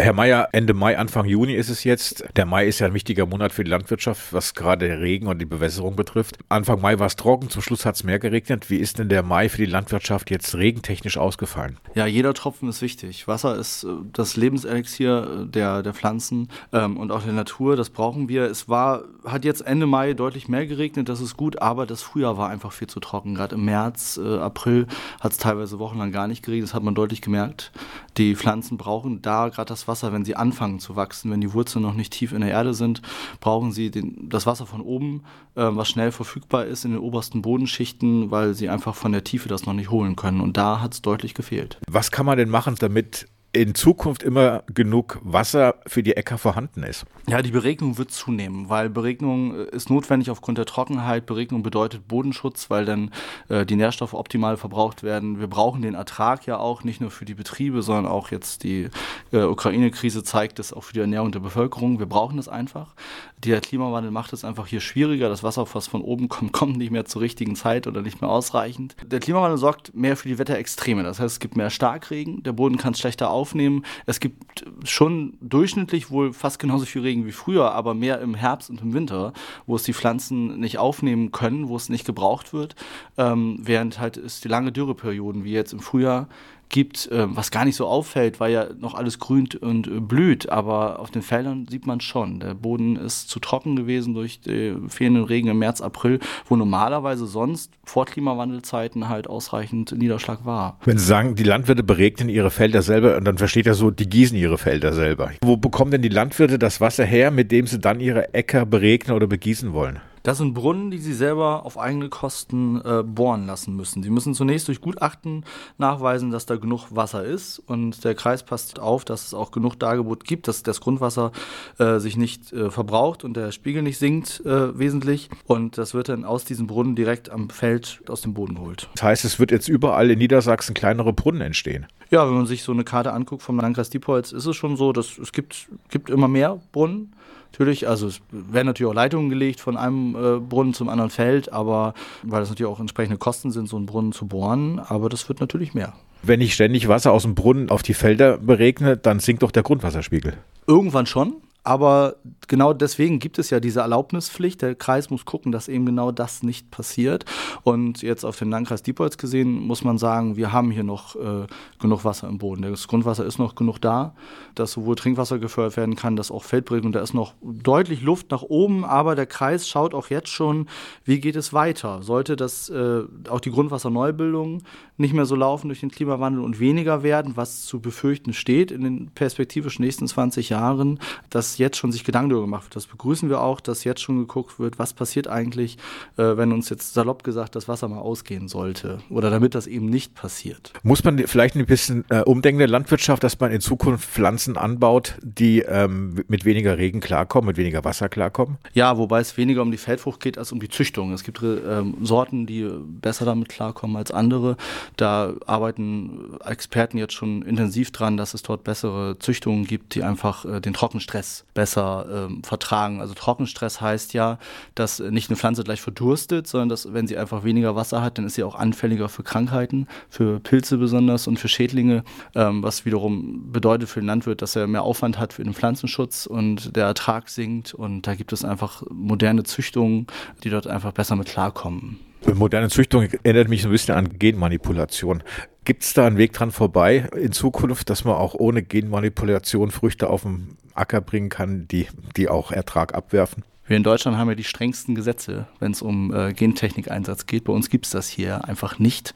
Herr 0.00 0.12
Mayer, 0.12 0.50
Ende 0.52 0.74
Mai, 0.74 0.96
Anfang 0.96 1.26
Juni 1.26 1.54
ist 1.54 1.70
es 1.70 1.82
jetzt. 1.82 2.24
Der 2.36 2.46
Mai 2.46 2.68
ist 2.68 2.78
ja 2.78 2.86
ein 2.86 2.94
wichtiger 2.94 3.26
Monat 3.26 3.52
für 3.52 3.64
die 3.64 3.70
Landwirtschaft, 3.70 4.32
was 4.32 4.54
gerade 4.54 4.86
der 4.86 5.00
Regen 5.00 5.26
und 5.26 5.40
die 5.40 5.44
Bewässerung 5.44 5.96
betrifft. 5.96 6.38
Anfang 6.48 6.80
Mai 6.80 7.00
war 7.00 7.08
es 7.08 7.16
trocken, 7.16 7.50
zum 7.50 7.62
Schluss 7.62 7.84
hat 7.84 7.96
es 7.96 8.04
mehr 8.04 8.20
geregnet. 8.20 8.70
Wie 8.70 8.76
ist 8.76 9.00
denn 9.00 9.08
der 9.08 9.24
Mai 9.24 9.48
für 9.48 9.56
die 9.56 9.66
Landwirtschaft 9.66 10.30
jetzt 10.30 10.54
regentechnisch 10.54 11.18
ausgefallen? 11.18 11.78
Ja, 11.96 12.06
jeder 12.06 12.32
Tropfen 12.32 12.68
ist 12.68 12.80
wichtig. 12.80 13.26
Wasser 13.26 13.56
ist 13.56 13.82
äh, 13.82 13.88
das 14.12 14.36
Lebenselixier 14.36 15.46
äh, 15.46 15.50
der, 15.50 15.82
der 15.82 15.94
Pflanzen 15.94 16.48
ähm, 16.72 16.96
und 16.96 17.10
auch 17.10 17.24
der 17.24 17.32
Natur. 17.32 17.74
Das 17.74 17.90
brauchen 17.90 18.28
wir. 18.28 18.44
Es 18.44 18.68
war, 18.68 19.02
hat 19.24 19.44
jetzt 19.44 19.62
Ende 19.62 19.86
Mai 19.86 20.14
deutlich 20.14 20.48
mehr 20.48 20.68
geregnet, 20.68 21.08
das 21.08 21.20
ist 21.20 21.36
gut, 21.36 21.60
aber 21.60 21.86
das 21.86 22.02
Frühjahr 22.02 22.38
war 22.38 22.50
einfach 22.50 22.70
viel 22.70 22.86
zu 22.86 23.00
trocken. 23.00 23.34
Gerade 23.34 23.56
im 23.56 23.64
März, 23.64 24.20
äh, 24.22 24.38
April 24.38 24.86
hat 25.18 25.32
es 25.32 25.38
teilweise 25.38 25.80
wochenlang 25.80 26.12
gar 26.12 26.28
nicht 26.28 26.44
geregnet. 26.44 26.68
Das 26.68 26.74
hat 26.74 26.84
man 26.84 26.94
deutlich 26.94 27.20
gemerkt. 27.20 27.72
Die 28.18 28.34
Pflanzen 28.34 28.76
brauchen 28.76 29.22
da 29.22 29.48
gerade 29.48 29.68
das 29.68 29.86
Wasser, 29.86 30.12
wenn 30.12 30.24
sie 30.24 30.34
anfangen 30.34 30.80
zu 30.80 30.96
wachsen, 30.96 31.30
wenn 31.30 31.40
die 31.40 31.52
Wurzeln 31.52 31.82
noch 31.82 31.94
nicht 31.94 32.12
tief 32.12 32.32
in 32.32 32.40
der 32.40 32.50
Erde 32.50 32.74
sind, 32.74 33.00
brauchen 33.40 33.70
sie 33.70 33.90
den, 33.90 34.28
das 34.28 34.44
Wasser 34.44 34.66
von 34.66 34.80
oben, 34.80 35.22
äh, 35.54 35.62
was 35.70 35.88
schnell 35.88 36.10
verfügbar 36.10 36.66
ist 36.66 36.84
in 36.84 36.90
den 36.90 37.00
obersten 37.00 37.42
Bodenschichten, 37.42 38.30
weil 38.30 38.54
sie 38.54 38.68
einfach 38.68 38.94
von 38.94 39.12
der 39.12 39.24
Tiefe 39.24 39.48
das 39.48 39.66
noch 39.66 39.74
nicht 39.74 39.90
holen 39.90 40.16
können. 40.16 40.40
Und 40.40 40.56
da 40.56 40.80
hat 40.80 40.94
es 40.94 41.02
deutlich 41.02 41.34
gefehlt. 41.34 41.78
Was 41.88 42.10
kann 42.10 42.26
man 42.26 42.36
denn 42.36 42.50
machen, 42.50 42.74
damit 42.78 43.28
in 43.52 43.74
Zukunft 43.74 44.22
immer 44.22 44.62
genug 44.72 45.18
Wasser 45.22 45.76
für 45.86 46.02
die 46.02 46.16
Äcker 46.16 46.36
vorhanden 46.36 46.82
ist. 46.82 47.06
Ja, 47.28 47.40
die 47.40 47.50
Beregnung 47.50 47.96
wird 47.96 48.10
zunehmen, 48.10 48.68
weil 48.68 48.90
Beregnung 48.90 49.54
äh, 49.54 49.64
ist 49.74 49.88
notwendig 49.88 50.30
aufgrund 50.30 50.58
der 50.58 50.66
Trockenheit. 50.66 51.24
Beregnung 51.24 51.62
bedeutet 51.62 52.06
Bodenschutz, 52.06 52.68
weil 52.68 52.84
dann 52.84 53.10
äh, 53.48 53.64
die 53.64 53.76
Nährstoffe 53.76 54.12
optimal 54.12 54.58
verbraucht 54.58 55.02
werden. 55.02 55.40
Wir 55.40 55.46
brauchen 55.46 55.80
den 55.80 55.94
Ertrag 55.94 56.46
ja 56.46 56.58
auch, 56.58 56.84
nicht 56.84 57.00
nur 57.00 57.10
für 57.10 57.24
die 57.24 57.34
Betriebe, 57.34 57.82
sondern 57.82 58.06
auch 58.06 58.30
jetzt 58.30 58.64
die 58.64 58.88
äh, 59.32 59.42
Ukraine-Krise 59.42 60.22
zeigt 60.22 60.58
es 60.58 60.74
auch 60.74 60.84
für 60.84 60.92
die 60.92 61.00
Ernährung 61.00 61.32
der 61.32 61.40
Bevölkerung. 61.40 61.98
Wir 61.98 62.06
brauchen 62.06 62.38
es 62.38 62.48
einfach. 62.48 62.94
Der 63.38 63.60
Klimawandel 63.60 64.10
macht 64.10 64.32
es 64.32 64.44
einfach 64.44 64.66
hier 64.66 64.80
schwieriger. 64.80 65.28
Das 65.28 65.42
Wasser, 65.42 65.66
was 65.72 65.86
von 65.86 66.02
oben 66.02 66.28
kommt, 66.28 66.52
kommt 66.52 66.76
nicht 66.76 66.90
mehr 66.90 67.06
zur 67.06 67.22
richtigen 67.22 67.56
Zeit 67.56 67.86
oder 67.86 68.02
nicht 68.02 68.20
mehr 68.20 68.30
ausreichend. 68.30 68.94
Der 69.06 69.20
Klimawandel 69.20 69.58
sorgt 69.58 69.94
mehr 69.94 70.16
für 70.16 70.28
die 70.28 70.38
Wetterextreme. 70.38 71.02
Das 71.02 71.18
heißt, 71.18 71.34
es 71.34 71.40
gibt 71.40 71.56
mehr 71.56 71.70
Starkregen, 71.70 72.42
der 72.42 72.52
Boden 72.52 72.76
kann 72.76 72.94
schlechter 72.94 73.30
aufnehmen. 73.38 73.84
Es 74.06 74.20
gibt 74.20 74.66
schon 74.84 75.38
durchschnittlich 75.40 76.10
wohl 76.10 76.32
fast 76.32 76.58
genauso 76.58 76.84
viel 76.84 77.02
Regen 77.02 77.24
wie 77.24 77.32
früher, 77.32 77.72
aber 77.72 77.94
mehr 77.94 78.20
im 78.20 78.34
Herbst 78.34 78.68
und 78.68 78.82
im 78.82 78.92
Winter, 78.92 79.32
wo 79.66 79.76
es 79.76 79.84
die 79.84 79.94
Pflanzen 79.94 80.58
nicht 80.58 80.78
aufnehmen 80.78 81.30
können, 81.30 81.68
wo 81.68 81.76
es 81.76 81.88
nicht 81.88 82.04
gebraucht 82.04 82.52
wird. 82.52 82.74
Ähm, 83.16 83.58
während 83.62 84.00
halt 84.00 84.16
es 84.16 84.40
die 84.40 84.48
lange 84.48 84.72
Dürreperioden, 84.72 85.44
wie 85.44 85.52
jetzt 85.52 85.72
im 85.72 85.80
Frühjahr, 85.80 86.28
gibt, 86.68 87.10
äh, 87.10 87.26
was 87.28 87.50
gar 87.50 87.64
nicht 87.64 87.76
so 87.76 87.86
auffällt, 87.86 88.40
weil 88.40 88.52
ja 88.52 88.66
noch 88.78 88.94
alles 88.94 89.18
grünt 89.18 89.54
und 89.54 89.86
äh, 89.86 90.00
blüht. 90.00 90.48
Aber 90.48 90.98
auf 90.98 91.10
den 91.10 91.22
Feldern 91.22 91.66
sieht 91.68 91.86
man 91.86 92.00
schon, 92.00 92.40
der 92.40 92.54
Boden 92.54 92.96
ist 92.96 93.28
zu 93.28 93.40
trocken 93.40 93.76
gewesen 93.76 94.14
durch 94.14 94.40
den 94.40 94.88
fehlenden 94.88 95.24
Regen 95.24 95.48
im 95.48 95.58
März, 95.58 95.80
April, 95.80 96.18
wo 96.46 96.56
normalerweise 96.56 97.26
sonst 97.26 97.72
vor 97.84 98.06
Klimawandelzeiten 98.06 99.08
halt 99.08 99.28
ausreichend 99.28 99.92
Niederschlag 99.92 100.44
war. 100.44 100.78
Wenn 100.84 100.98
Sie 100.98 101.06
sagen, 101.06 101.34
die 101.34 101.44
Landwirte 101.44 101.82
beregnen 101.82 102.28
ihre 102.28 102.50
Felder 102.50 102.82
selber, 102.82 103.16
und 103.16 103.24
dann 103.24 103.38
versteht 103.38 103.66
er 103.66 103.74
so, 103.74 103.90
die 103.90 104.08
gießen 104.08 104.36
ihre 104.36 104.58
Felder 104.58 104.92
selber. 104.92 105.30
Wo 105.42 105.56
bekommen 105.56 105.90
denn 105.90 106.02
die 106.02 106.08
Landwirte 106.08 106.58
das 106.58 106.80
Wasser 106.80 107.04
her, 107.04 107.30
mit 107.30 107.52
dem 107.52 107.66
sie 107.66 107.78
dann 107.78 108.00
ihre 108.00 108.34
Äcker 108.34 108.66
beregnen 108.66 109.16
oder 109.16 109.26
begießen 109.26 109.72
wollen? 109.72 110.00
Das 110.28 110.36
sind 110.36 110.52
Brunnen, 110.52 110.90
die 110.90 110.98
sie 110.98 111.14
selber 111.14 111.64
auf 111.64 111.78
eigene 111.78 112.10
Kosten 112.10 112.82
äh, 112.84 113.02
bohren 113.02 113.46
lassen 113.46 113.74
müssen. 113.74 114.02
Sie 114.02 114.10
müssen 114.10 114.34
zunächst 114.34 114.68
durch 114.68 114.82
Gutachten 114.82 115.42
nachweisen, 115.78 116.30
dass 116.30 116.44
da 116.44 116.56
genug 116.56 116.88
Wasser 116.90 117.24
ist 117.24 117.60
und 117.60 118.04
der 118.04 118.14
Kreis 118.14 118.42
passt 118.42 118.78
auf, 118.78 119.06
dass 119.06 119.28
es 119.28 119.32
auch 119.32 119.52
genug 119.52 119.76
Dargebot 119.76 120.26
gibt, 120.26 120.46
dass 120.46 120.62
das 120.62 120.82
Grundwasser 120.82 121.32
äh, 121.78 121.98
sich 121.98 122.18
nicht 122.18 122.52
äh, 122.52 122.70
verbraucht 122.70 123.24
und 123.24 123.38
der 123.38 123.52
Spiegel 123.52 123.80
nicht 123.80 123.96
sinkt 123.96 124.42
äh, 124.44 124.78
wesentlich 124.78 125.30
und 125.46 125.78
das 125.78 125.94
wird 125.94 126.10
dann 126.10 126.26
aus 126.26 126.44
diesem 126.44 126.66
Brunnen 126.66 126.94
direkt 126.94 127.30
am 127.30 127.48
Feld 127.48 128.02
aus 128.06 128.20
dem 128.20 128.34
Boden 128.34 128.56
geholt. 128.56 128.90
Das 128.96 129.04
heißt, 129.04 129.24
es 129.24 129.40
wird 129.40 129.50
jetzt 129.50 129.66
überall 129.66 130.10
in 130.10 130.18
Niedersachsen 130.18 130.74
kleinere 130.74 131.14
Brunnen 131.14 131.40
entstehen. 131.40 131.86
Ja, 132.10 132.26
wenn 132.26 132.34
man 132.34 132.46
sich 132.46 132.64
so 132.64 132.72
eine 132.72 132.84
Karte 132.84 133.14
anguckt 133.14 133.42
vom 133.42 133.58
Landkreis 133.58 133.88
Diepholz, 133.88 134.32
ist 134.32 134.44
es 134.44 134.56
schon 134.56 134.76
so, 134.76 134.92
dass 134.92 135.16
es 135.16 135.32
gibt, 135.32 135.70
gibt 135.88 136.10
immer 136.10 136.28
mehr 136.28 136.60
Brunnen. 136.72 137.14
Natürlich, 137.52 137.88
also 137.88 138.06
es 138.06 138.20
werden 138.30 138.66
natürlich 138.66 138.90
auch 138.90 138.94
Leitungen 138.94 139.30
gelegt 139.30 139.60
von 139.60 139.76
einem 139.76 140.14
äh, 140.14 140.38
Brunnen 140.38 140.74
zum 140.74 140.88
anderen 140.88 141.10
Feld, 141.10 141.52
aber 141.52 141.94
weil 142.22 142.40
das 142.40 142.50
natürlich 142.50 142.70
auch 142.70 142.80
entsprechende 142.80 143.18
Kosten 143.18 143.50
sind, 143.50 143.68
so 143.68 143.76
einen 143.76 143.86
Brunnen 143.86 144.12
zu 144.12 144.26
bohren, 144.26 144.78
aber 144.78 145.08
das 145.08 145.28
wird 145.28 145.40
natürlich 145.40 145.74
mehr. 145.74 145.94
Wenn 146.22 146.40
ich 146.40 146.54
ständig 146.54 146.88
Wasser 146.88 147.12
aus 147.12 147.22
dem 147.22 147.34
Brunnen 147.34 147.70
auf 147.70 147.82
die 147.82 147.94
Felder 147.94 148.38
beregne, 148.38 148.96
dann 148.96 149.20
sinkt 149.20 149.42
doch 149.42 149.50
der 149.50 149.62
Grundwasserspiegel. 149.62 150.34
Irgendwann 150.66 151.06
schon, 151.06 151.36
aber 151.68 152.16
genau 152.46 152.72
deswegen 152.72 153.18
gibt 153.18 153.38
es 153.38 153.50
ja 153.50 153.60
diese 153.60 153.80
Erlaubnispflicht. 153.80 154.62
Der 154.62 154.74
Kreis 154.74 155.10
muss 155.10 155.26
gucken, 155.26 155.52
dass 155.52 155.68
eben 155.68 155.84
genau 155.84 156.12
das 156.12 156.42
nicht 156.42 156.70
passiert. 156.70 157.26
Und 157.62 158.00
jetzt 158.00 158.24
auf 158.24 158.38
den 158.38 158.48
Landkreis 158.48 158.82
Diepholz 158.82 159.18
gesehen, 159.18 159.66
muss 159.66 159.84
man 159.84 159.98
sagen, 159.98 160.36
wir 160.36 160.50
haben 160.50 160.70
hier 160.70 160.82
noch 160.82 161.14
äh, 161.16 161.46
genug 161.78 162.06
Wasser 162.06 162.26
im 162.26 162.38
Boden. 162.38 162.62
Das 162.62 162.88
Grundwasser 162.88 163.26
ist 163.26 163.38
noch 163.38 163.54
genug 163.54 163.80
da, 163.82 164.14
dass 164.54 164.72
sowohl 164.72 164.96
Trinkwasser 164.96 165.38
gefördert 165.38 165.76
werden 165.76 165.94
kann, 165.94 166.16
dass 166.16 166.30
auch 166.30 166.42
Feldberegnung, 166.42 166.92
da 166.92 167.00
ist 167.00 167.12
noch 167.12 167.34
deutlich 167.42 168.00
Luft 168.00 168.30
nach 168.30 168.44
oben, 168.44 168.86
aber 168.86 169.14
der 169.14 169.26
Kreis 169.26 169.68
schaut 169.68 169.92
auch 169.92 170.08
jetzt 170.08 170.30
schon, 170.30 170.68
wie 171.04 171.20
geht 171.20 171.36
es 171.36 171.52
weiter. 171.52 172.02
Sollte 172.02 172.36
das 172.36 172.70
äh, 172.70 173.02
auch 173.28 173.40
die 173.40 173.50
Grundwasserneubildung 173.50 174.62
nicht 174.96 175.12
mehr 175.12 175.26
so 175.26 175.36
laufen 175.36 175.68
durch 175.68 175.80
den 175.80 175.90
Klimawandel 175.90 176.42
und 176.42 176.60
weniger 176.60 177.02
werden, 177.02 177.36
was 177.36 177.66
zu 177.66 177.80
befürchten 177.80 178.32
steht 178.32 178.70
in 178.70 178.82
den 178.82 179.10
perspektivisch 179.10 179.78
nächsten 179.78 180.08
20 180.08 180.48
Jahren, 180.48 180.98
dass 181.28 181.57
jetzt 181.58 181.76
schon 181.76 181.92
sich 181.92 182.04
Gedanken 182.04 182.30
darüber 182.30 182.46
gemacht 182.46 182.64
wird. 182.64 182.76
Das 182.76 182.86
begrüßen 182.86 183.28
wir 183.28 183.40
auch, 183.40 183.60
dass 183.60 183.84
jetzt 183.84 184.00
schon 184.00 184.18
geguckt 184.18 184.58
wird, 184.58 184.78
was 184.78 184.92
passiert 184.92 185.28
eigentlich, 185.28 185.76
äh, 186.16 186.36
wenn 186.36 186.52
uns 186.52 186.68
jetzt 186.70 186.94
salopp 186.94 187.24
gesagt 187.24 187.56
das 187.56 187.68
Wasser 187.68 187.88
mal 187.88 187.98
ausgehen 187.98 188.48
sollte 188.48 188.98
oder 189.10 189.30
damit 189.30 189.54
das 189.54 189.66
eben 189.66 189.86
nicht 189.86 190.14
passiert. 190.14 190.72
Muss 190.82 191.04
man 191.04 191.18
vielleicht 191.26 191.56
ein 191.56 191.66
bisschen 191.66 192.04
äh, 192.10 192.20
umdenken 192.20 192.58
der 192.58 192.68
Landwirtschaft, 192.68 193.22
dass 193.22 193.38
man 193.40 193.50
in 193.50 193.60
Zukunft 193.60 194.08
Pflanzen 194.08 194.56
anbaut, 194.56 195.16
die 195.22 195.60
ähm, 195.60 196.24
mit 196.28 196.44
weniger 196.44 196.78
Regen 196.78 197.00
klarkommen, 197.00 197.48
mit 197.48 197.56
weniger 197.56 197.84
Wasser 197.84 198.08
klarkommen? 198.08 198.58
Ja, 198.72 198.96
wobei 198.98 199.20
es 199.20 199.36
weniger 199.36 199.62
um 199.62 199.70
die 199.70 199.78
Feldfrucht 199.78 200.20
geht 200.20 200.38
als 200.38 200.52
um 200.52 200.60
die 200.60 200.68
Züchtung. 200.68 201.12
Es 201.12 201.22
gibt 201.22 201.42
ähm, 201.42 201.96
Sorten, 202.02 202.46
die 202.46 202.68
besser 203.00 203.24
damit 203.24 203.48
klarkommen 203.48 203.96
als 203.96 204.10
andere. 204.10 204.56
Da 204.96 205.34
arbeiten 205.46 206.38
Experten 206.44 206.98
jetzt 206.98 207.14
schon 207.14 207.42
intensiv 207.42 207.90
dran, 207.90 208.16
dass 208.16 208.34
es 208.34 208.42
dort 208.42 208.64
bessere 208.64 209.18
Züchtungen 209.18 209.64
gibt, 209.64 209.94
die 209.94 210.02
einfach 210.02 210.44
äh, 210.44 210.60
den 210.60 210.72
Trockenstress 210.72 211.44
besser 211.54 212.06
ähm, 212.10 212.42
vertragen. 212.44 213.00
Also 213.00 213.14
Trockenstress 213.14 213.80
heißt 213.80 214.14
ja, 214.14 214.38
dass 214.74 215.00
nicht 215.00 215.28
eine 215.28 215.36
Pflanze 215.36 215.64
gleich 215.64 215.80
verdurstet, 215.80 216.46
sondern 216.46 216.68
dass, 216.68 216.92
wenn 216.92 217.06
sie 217.06 217.16
einfach 217.16 217.44
weniger 217.44 217.74
Wasser 217.74 218.02
hat, 218.02 218.18
dann 218.18 218.26
ist 218.26 218.34
sie 218.34 218.44
auch 218.44 218.54
anfälliger 218.54 219.08
für 219.08 219.22
Krankheiten, 219.22 219.88
für 220.08 220.40
Pilze 220.40 220.78
besonders 220.78 221.26
und 221.26 221.38
für 221.38 221.48
Schädlinge, 221.48 222.04
ähm, 222.34 222.62
was 222.62 222.84
wiederum 222.84 223.50
bedeutet 223.50 223.88
für 223.88 224.00
den 224.00 224.06
Landwirt, 224.06 224.42
dass 224.42 224.56
er 224.56 224.66
mehr 224.66 224.82
Aufwand 224.82 225.18
hat 225.18 225.32
für 225.32 225.44
den 225.44 225.54
Pflanzenschutz 225.54 226.26
und 226.26 226.76
der 226.76 226.86
Ertrag 226.86 227.28
sinkt. 227.28 227.74
Und 227.74 228.06
da 228.06 228.14
gibt 228.14 228.32
es 228.32 228.44
einfach 228.44 228.82
moderne 228.90 229.42
Züchtungen, 229.42 230.06
die 230.44 230.50
dort 230.50 230.66
einfach 230.66 230.92
besser 230.92 231.16
mit 231.16 231.28
klarkommen. 231.28 232.07
Moderne 232.34 232.68
Züchtung 232.68 233.08
erinnert 233.22 233.48
mich 233.48 233.62
so 233.62 233.68
ein 233.68 233.72
bisschen 233.72 233.94
an 233.94 234.18
Genmanipulation. 234.18 235.22
Gibt 235.64 235.82
es 235.82 235.94
da 235.94 236.06
einen 236.06 236.18
Weg 236.18 236.32
dran 236.32 236.50
vorbei 236.50 237.08
in 237.16 237.32
Zukunft, 237.32 237.90
dass 237.90 238.04
man 238.04 238.14
auch 238.14 238.34
ohne 238.34 238.62
Genmanipulation 238.62 239.70
Früchte 239.70 240.08
auf 240.10 240.22
den 240.22 240.56
Acker 240.74 241.00
bringen 241.00 241.28
kann, 241.28 241.68
die, 241.68 241.86
die 242.16 242.28
auch 242.28 242.50
Ertrag 242.52 242.94
abwerfen? 242.94 243.44
Wir 243.68 243.76
in 243.76 243.82
Deutschland 243.82 244.16
haben 244.16 244.30
ja 244.30 244.34
die 244.34 244.44
strengsten 244.44 244.94
Gesetze, 244.94 245.46
wenn 245.60 245.72
es 245.72 245.82
um 245.82 246.10
äh, 246.14 246.32
Gentechnik-Einsatz 246.32 247.26
geht. 247.26 247.44
Bei 247.44 247.52
uns 247.52 247.68
gibt 247.68 247.84
es 247.84 247.92
das 247.92 248.08
hier 248.08 248.46
einfach 248.46 248.78
nicht, 248.78 249.12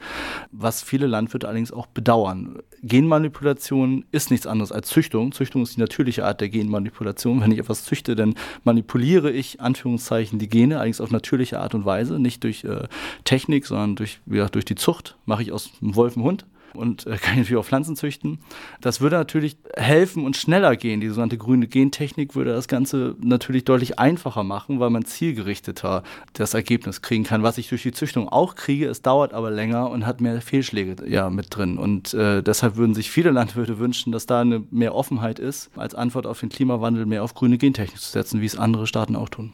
was 0.51 0.83
viele 0.83 1.07
Landwirte 1.07 1.47
allerdings 1.47 1.71
auch 1.71 1.87
bedauern. 1.87 2.59
Genmanipulation 2.83 4.05
ist 4.11 4.29
nichts 4.29 4.45
anderes 4.45 4.71
als 4.71 4.89
Züchtung. 4.89 5.31
Züchtung 5.31 5.63
ist 5.63 5.75
die 5.75 5.79
natürliche 5.79 6.23
Art 6.23 6.39
der 6.39 6.49
Genmanipulation. 6.49 7.41
Wenn 7.41 7.51
ich 7.51 7.57
etwas 7.57 7.83
züchte, 7.83 8.15
dann 8.15 8.35
manipuliere 8.63 9.31
ich, 9.31 9.59
Anführungszeichen, 9.59 10.37
die 10.37 10.49
Gene, 10.49 10.75
allerdings 10.75 11.01
auf 11.01 11.09
natürliche 11.09 11.59
Art 11.59 11.73
und 11.73 11.85
Weise, 11.85 12.19
nicht 12.19 12.43
durch 12.43 12.63
äh, 12.63 12.87
Technik, 13.23 13.65
sondern 13.65 13.95
durch, 13.95 14.19
ja, 14.27 14.47
durch 14.49 14.65
die 14.65 14.75
Zucht. 14.75 15.17
Mache 15.25 15.41
ich 15.41 15.51
aus 15.51 15.71
einem 15.81 15.95
Wolf 15.95 16.15
einen 16.15 16.25
Hund 16.25 16.45
und 16.73 17.05
äh, 17.05 17.17
kann 17.17 17.33
ich 17.33 17.39
natürlich 17.39 17.57
auch 17.57 17.65
Pflanzen 17.65 17.95
züchten. 17.95 18.39
Das 18.81 19.01
würde 19.01 19.17
natürlich 19.17 19.57
helfen 19.75 20.25
und 20.25 20.37
schneller 20.37 20.75
gehen. 20.75 21.01
Die 21.01 21.07
sogenannte 21.07 21.37
grüne 21.37 21.67
Gentechnik 21.67 22.35
würde 22.35 22.53
das 22.53 22.67
Ganze 22.67 23.15
natürlich 23.21 23.65
deutlich 23.65 23.99
einfacher 23.99 24.43
machen, 24.43 24.79
weil 24.79 24.89
man 24.89 25.05
zielgerichteter 25.05 26.03
das 26.33 26.53
Ergebnis 26.53 27.01
kriegen 27.01 27.23
kann. 27.23 27.43
Was 27.43 27.57
ich 27.57 27.69
durch 27.69 27.83
die 27.83 27.91
Züchtung 27.91 28.29
auch 28.29 28.55
kriege, 28.55 28.87
es 28.87 29.01
dauert 29.01 29.33
aber 29.33 29.51
länger 29.51 29.89
und 29.89 30.05
hat 30.05 30.21
mehr 30.21 30.41
Fehlschläge 30.41 31.07
ja, 31.07 31.29
mit 31.29 31.55
drin. 31.55 31.77
Und 31.77 32.13
äh, 32.13 32.41
deshalb 32.41 32.75
würden 32.75 32.95
sich 32.95 33.11
viele 33.11 33.31
Landwirte 33.31 33.79
wünschen, 33.79 34.11
dass 34.11 34.25
da 34.25 34.41
eine 34.41 34.63
mehr 34.71 34.95
Offenheit 34.95 35.39
ist, 35.39 35.69
als 35.75 35.95
Antwort 35.95 36.25
auf 36.27 36.39
den 36.39 36.49
Klimawandel 36.49 37.05
mehr 37.05 37.23
auf 37.23 37.33
grüne 37.33 37.57
Gentechnik 37.57 37.99
zu 37.99 38.11
setzen, 38.11 38.41
wie 38.41 38.45
es 38.45 38.57
andere 38.57 38.87
Staaten 38.87 39.15
auch 39.15 39.29
tun. 39.29 39.53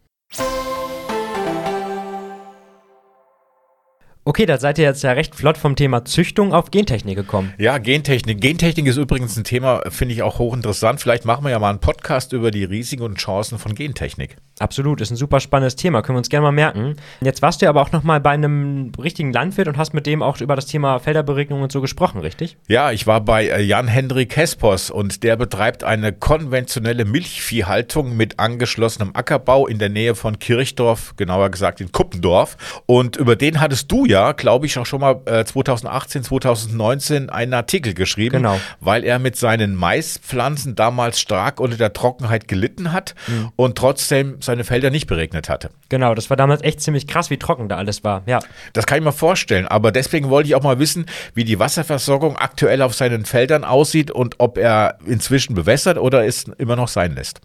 Okay, 4.26 4.46
da 4.46 4.58
seid 4.58 4.78
ihr 4.78 4.84
jetzt 4.84 5.02
ja 5.02 5.14
recht 5.14 5.34
flott 5.34 5.58
vom 5.58 5.78
Thema 5.78 6.04
Züchtung 6.04 6.54
auf 6.54 6.72
Gentechnik 6.72 7.16
gekommen. 7.16 7.54
Ja, 7.58 7.78
Gentechnik. 7.78 8.42
Gentechnik 8.42 8.86
ist 8.86 8.98
übrigens 8.98 9.38
ein 9.38 9.46
Thema, 9.46 9.82
finde 9.90 10.14
ich 10.14 10.22
auch 10.24 10.40
hochinteressant. 10.40 11.00
Vielleicht 11.00 11.24
machen 11.24 11.46
wir 11.46 11.52
ja 11.52 11.58
mal 11.58 11.70
einen 11.70 11.80
Podcast 11.80 12.34
über 12.34 12.52
die 12.52 12.66
Risiken 12.66 13.04
und 13.04 13.18
Chancen 13.18 13.58
von 13.58 13.74
Gentechnik. 13.76 14.36
Absolut, 14.60 15.00
ist 15.00 15.10
ein 15.10 15.16
super 15.16 15.40
spannendes 15.40 15.78
Thema, 15.78 16.02
können 16.02 16.18
wir 16.18 16.20
uns 16.20 16.30
gerne 16.30 16.44
mal 16.44 16.52
merken. 16.52 16.98
Jetzt 17.22 17.42
warst 17.42 17.62
du 17.62 17.66
ja 17.66 17.70
aber 17.70 17.82
auch 17.82 17.94
noch 17.94 18.04
mal 18.04 18.20
bei 18.20 18.32
einem 18.32 18.92
richtigen 19.02 19.32
Landwirt 19.32 19.70
und 19.70 19.78
hast 19.78 19.94
mit 19.94 20.06
dem 20.06 20.22
auch 20.22 20.42
über 20.42 20.58
das 20.58 20.66
Thema 20.66 21.00
Felderberegnung 21.00 21.62
und 21.62 21.72
so 21.72 21.80
gesprochen, 21.80 22.20
richtig? 22.20 22.58
Ja, 22.68 22.92
ich 22.92 23.08
war 23.08 23.22
bei 23.22 23.48
äh, 23.48 23.62
Jan-Hendrik 23.62 24.36
Hespos 24.36 24.92
und 24.92 25.24
der 25.24 25.38
betreibt 25.38 25.86
eine 25.86 26.12
konventionelle 26.12 27.06
Milchviehhaltung 27.06 28.18
mit 28.18 28.38
angeschlossenem 28.38 29.12
Ackerbau 29.14 29.66
in 29.66 29.80
der 29.80 29.90
Nähe 29.90 30.14
von 30.14 30.40
Kirchdorf, 30.40 31.14
genauer 31.16 31.50
gesagt 31.52 31.80
in 31.80 31.94
Kuppendorf. 31.94 32.58
Und 32.86 33.16
über 33.16 33.38
den 33.38 33.62
hattest 33.62 33.90
du 33.90 34.06
ja, 34.10 34.32
glaube 34.32 34.65
ich, 34.65 34.78
auch 34.80 34.88
schon 34.88 35.02
mal 35.02 35.22
äh, 35.26 35.45
2018, 35.45 36.24
2019 36.24 37.30
einen 37.30 37.54
Artikel 37.54 37.93
geschrieben, 37.93 38.38
Genau. 38.38 38.60
weil 38.80 39.04
er 39.04 39.19
mit 39.19 39.36
seinen 39.36 39.76
Maispflanzen 39.76 40.74
damals 40.76 41.19
stark 41.19 41.60
unter 41.60 41.78
der 41.78 41.93
Trockenheit 41.93 42.48
gelitten 42.48 42.91
hat 42.91 43.13
und 43.56 43.78
trotzdem 43.78 44.38
seine 44.41 44.63
Felder 44.63 44.89
nicht 44.89 45.06
beregnet 45.06 45.48
hatte. 45.48 45.69
Genau, 45.89 46.15
das 46.15 46.30
war 46.32 46.38
damals 46.38 46.63
echt 46.63 46.82
ziemlich 46.82 47.06
krass, 47.08 47.30
wie 47.30 47.38
trocken 47.38 47.69
da 47.69 47.78
alles 47.78 48.04
war. 48.04 48.24
Ja. 48.26 48.39
Das 48.74 48.88
kann 48.88 48.98
ich 48.98 49.04
mir 49.04 49.12
vorstellen, 49.12 49.67
aber 49.67 49.91
deswegen 49.91 50.30
wollte 50.30 50.50
ich 50.50 50.56
auch 50.56 50.63
mal 50.63 50.80
wissen, 50.80 51.06
wie 51.36 51.43
die 51.43 51.60
Wasserversorgung 51.60 52.36
aktuell 52.36 52.82
auf 52.82 52.95
seinen 52.95 53.26
Feldern 53.26 53.63
aussieht 53.63 54.10
und 54.10 54.36
ob 54.39 54.58
er 54.58 54.98
inzwischen 55.06 55.54
bewässert 55.54 56.00
oder 56.00 56.26
es 56.26 56.45
immer 56.58 56.76
noch 56.76 56.88
sein 56.88 57.13
lässt. 57.13 57.41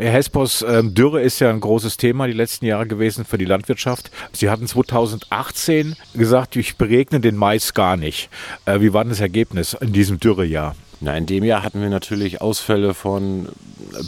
Herr 0.00 0.12
Hespos, 0.12 0.64
ähm, 0.66 0.94
Dürre 0.94 1.20
ist 1.20 1.40
ja 1.40 1.50
ein 1.50 1.60
großes 1.60 1.98
Thema 1.98 2.26
die 2.26 2.32
letzten 2.32 2.64
Jahre 2.64 2.86
gewesen 2.86 3.26
für 3.26 3.36
die 3.36 3.44
Landwirtschaft. 3.44 4.10
Sie 4.32 4.48
hatten 4.48 4.66
2018 4.66 5.94
gesagt, 6.14 6.56
ich 6.56 6.76
beregne 6.76 7.20
den 7.20 7.36
Mais 7.36 7.74
gar 7.74 7.98
nicht. 7.98 8.30
Äh, 8.64 8.80
Wie 8.80 8.94
war 8.94 9.04
denn 9.04 9.10
das 9.10 9.20
Ergebnis 9.20 9.74
in 9.74 9.92
diesem 9.92 10.18
Dürrejahr? 10.18 10.74
Na, 11.00 11.14
in 11.18 11.26
dem 11.26 11.44
Jahr 11.44 11.62
hatten 11.62 11.82
wir 11.82 11.90
natürlich 11.90 12.40
Ausfälle 12.40 12.94
von 12.94 13.50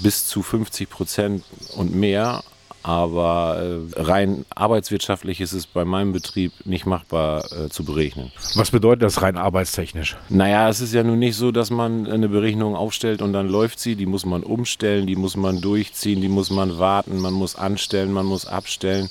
bis 0.02 0.26
zu 0.26 0.42
50 0.42 0.88
Prozent 0.88 1.44
und 1.76 1.94
mehr. 1.94 2.42
Aber 2.82 3.62
äh, 3.96 4.00
rein 4.00 4.44
arbeitswirtschaftlich 4.54 5.40
ist 5.40 5.52
es 5.52 5.66
bei 5.66 5.84
meinem 5.84 6.12
Betrieb 6.12 6.52
nicht 6.64 6.84
machbar 6.84 7.44
äh, 7.52 7.68
zu 7.68 7.84
berechnen. 7.84 8.32
Was 8.54 8.70
bedeutet 8.70 9.02
das 9.02 9.22
rein 9.22 9.36
arbeitstechnisch? 9.36 10.16
Naja, 10.28 10.68
es 10.68 10.80
ist 10.80 10.92
ja 10.92 11.04
nun 11.04 11.18
nicht 11.20 11.36
so, 11.36 11.52
dass 11.52 11.70
man 11.70 12.08
eine 12.08 12.28
Berechnung 12.28 12.74
aufstellt 12.74 13.22
und 13.22 13.32
dann 13.32 13.48
läuft 13.48 13.78
sie. 13.78 13.94
Die 13.94 14.06
muss 14.06 14.26
man 14.26 14.42
umstellen, 14.42 15.06
die 15.06 15.16
muss 15.16 15.36
man 15.36 15.60
durchziehen, 15.60 16.20
die 16.20 16.28
muss 16.28 16.50
man 16.50 16.78
warten, 16.78 17.20
man 17.20 17.34
muss 17.34 17.54
anstellen, 17.54 18.12
man 18.12 18.26
muss 18.26 18.46
abstellen. 18.46 19.08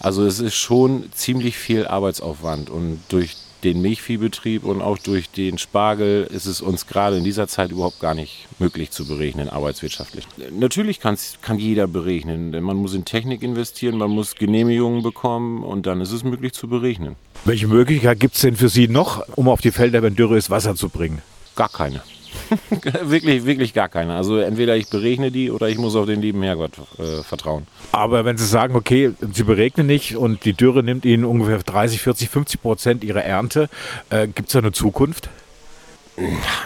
Also 0.00 0.26
es 0.26 0.40
ist 0.40 0.54
schon 0.54 1.10
ziemlich 1.12 1.56
viel 1.56 1.86
Arbeitsaufwand 1.86 2.68
und 2.68 3.00
durch 3.08 3.36
den 3.64 3.80
Milchviehbetrieb 3.80 4.64
und 4.64 4.82
auch 4.82 4.98
durch 4.98 5.30
den 5.30 5.58
Spargel 5.58 6.28
ist 6.30 6.46
es 6.46 6.60
uns 6.60 6.86
gerade 6.86 7.16
in 7.16 7.24
dieser 7.24 7.48
Zeit 7.48 7.72
überhaupt 7.72 7.98
gar 7.98 8.14
nicht 8.14 8.46
möglich 8.58 8.90
zu 8.90 9.08
berechnen, 9.08 9.48
arbeitswirtschaftlich. 9.48 10.26
Natürlich 10.50 11.00
kann 11.00 11.16
jeder 11.58 11.86
berechnen, 11.86 12.52
denn 12.52 12.62
man 12.62 12.76
muss 12.76 12.94
in 12.94 13.04
Technik 13.04 13.42
investieren, 13.42 13.96
man 13.96 14.10
muss 14.10 14.34
Genehmigungen 14.36 15.02
bekommen 15.02 15.64
und 15.64 15.86
dann 15.86 16.00
ist 16.00 16.12
es 16.12 16.22
möglich 16.22 16.52
zu 16.52 16.68
berechnen. 16.68 17.16
Welche 17.44 17.66
Möglichkeit 17.66 18.20
gibt 18.20 18.34
es 18.34 18.42
denn 18.42 18.56
für 18.56 18.68
Sie 18.68 18.86
noch, 18.88 19.26
um 19.36 19.48
auf 19.48 19.60
die 19.60 19.70
Felder, 19.70 20.02
wenn 20.02 20.14
Dürre 20.14 20.36
ist, 20.36 20.50
Wasser 20.50 20.76
zu 20.76 20.88
bringen? 20.88 21.22
Gar 21.56 21.70
keine. 21.70 22.02
wirklich, 23.02 23.44
wirklich 23.44 23.74
gar 23.74 23.88
keine. 23.88 24.14
Also 24.14 24.38
entweder 24.38 24.76
ich 24.76 24.88
berechne 24.88 25.30
die 25.30 25.50
oder 25.50 25.68
ich 25.68 25.78
muss 25.78 25.96
auf 25.96 26.06
den 26.06 26.20
lieben 26.20 26.42
Herrgott 26.42 26.72
äh, 26.98 27.22
vertrauen. 27.22 27.66
Aber 27.92 28.24
wenn 28.24 28.36
Sie 28.36 28.46
sagen, 28.46 28.76
okay, 28.76 29.12
Sie 29.32 29.44
beregnen 29.44 29.86
nicht 29.86 30.16
und 30.16 30.44
die 30.44 30.52
Dürre 30.52 30.82
nimmt 30.82 31.04
Ihnen 31.04 31.24
ungefähr 31.24 31.58
30, 31.58 32.00
40, 32.00 32.28
50 32.28 32.62
Prozent 32.62 33.04
Ihrer 33.04 33.24
Ernte, 33.24 33.68
äh, 34.10 34.26
gibt 34.26 34.48
es 34.48 34.52
da 34.52 34.58
eine 34.60 34.72
Zukunft? 34.72 35.28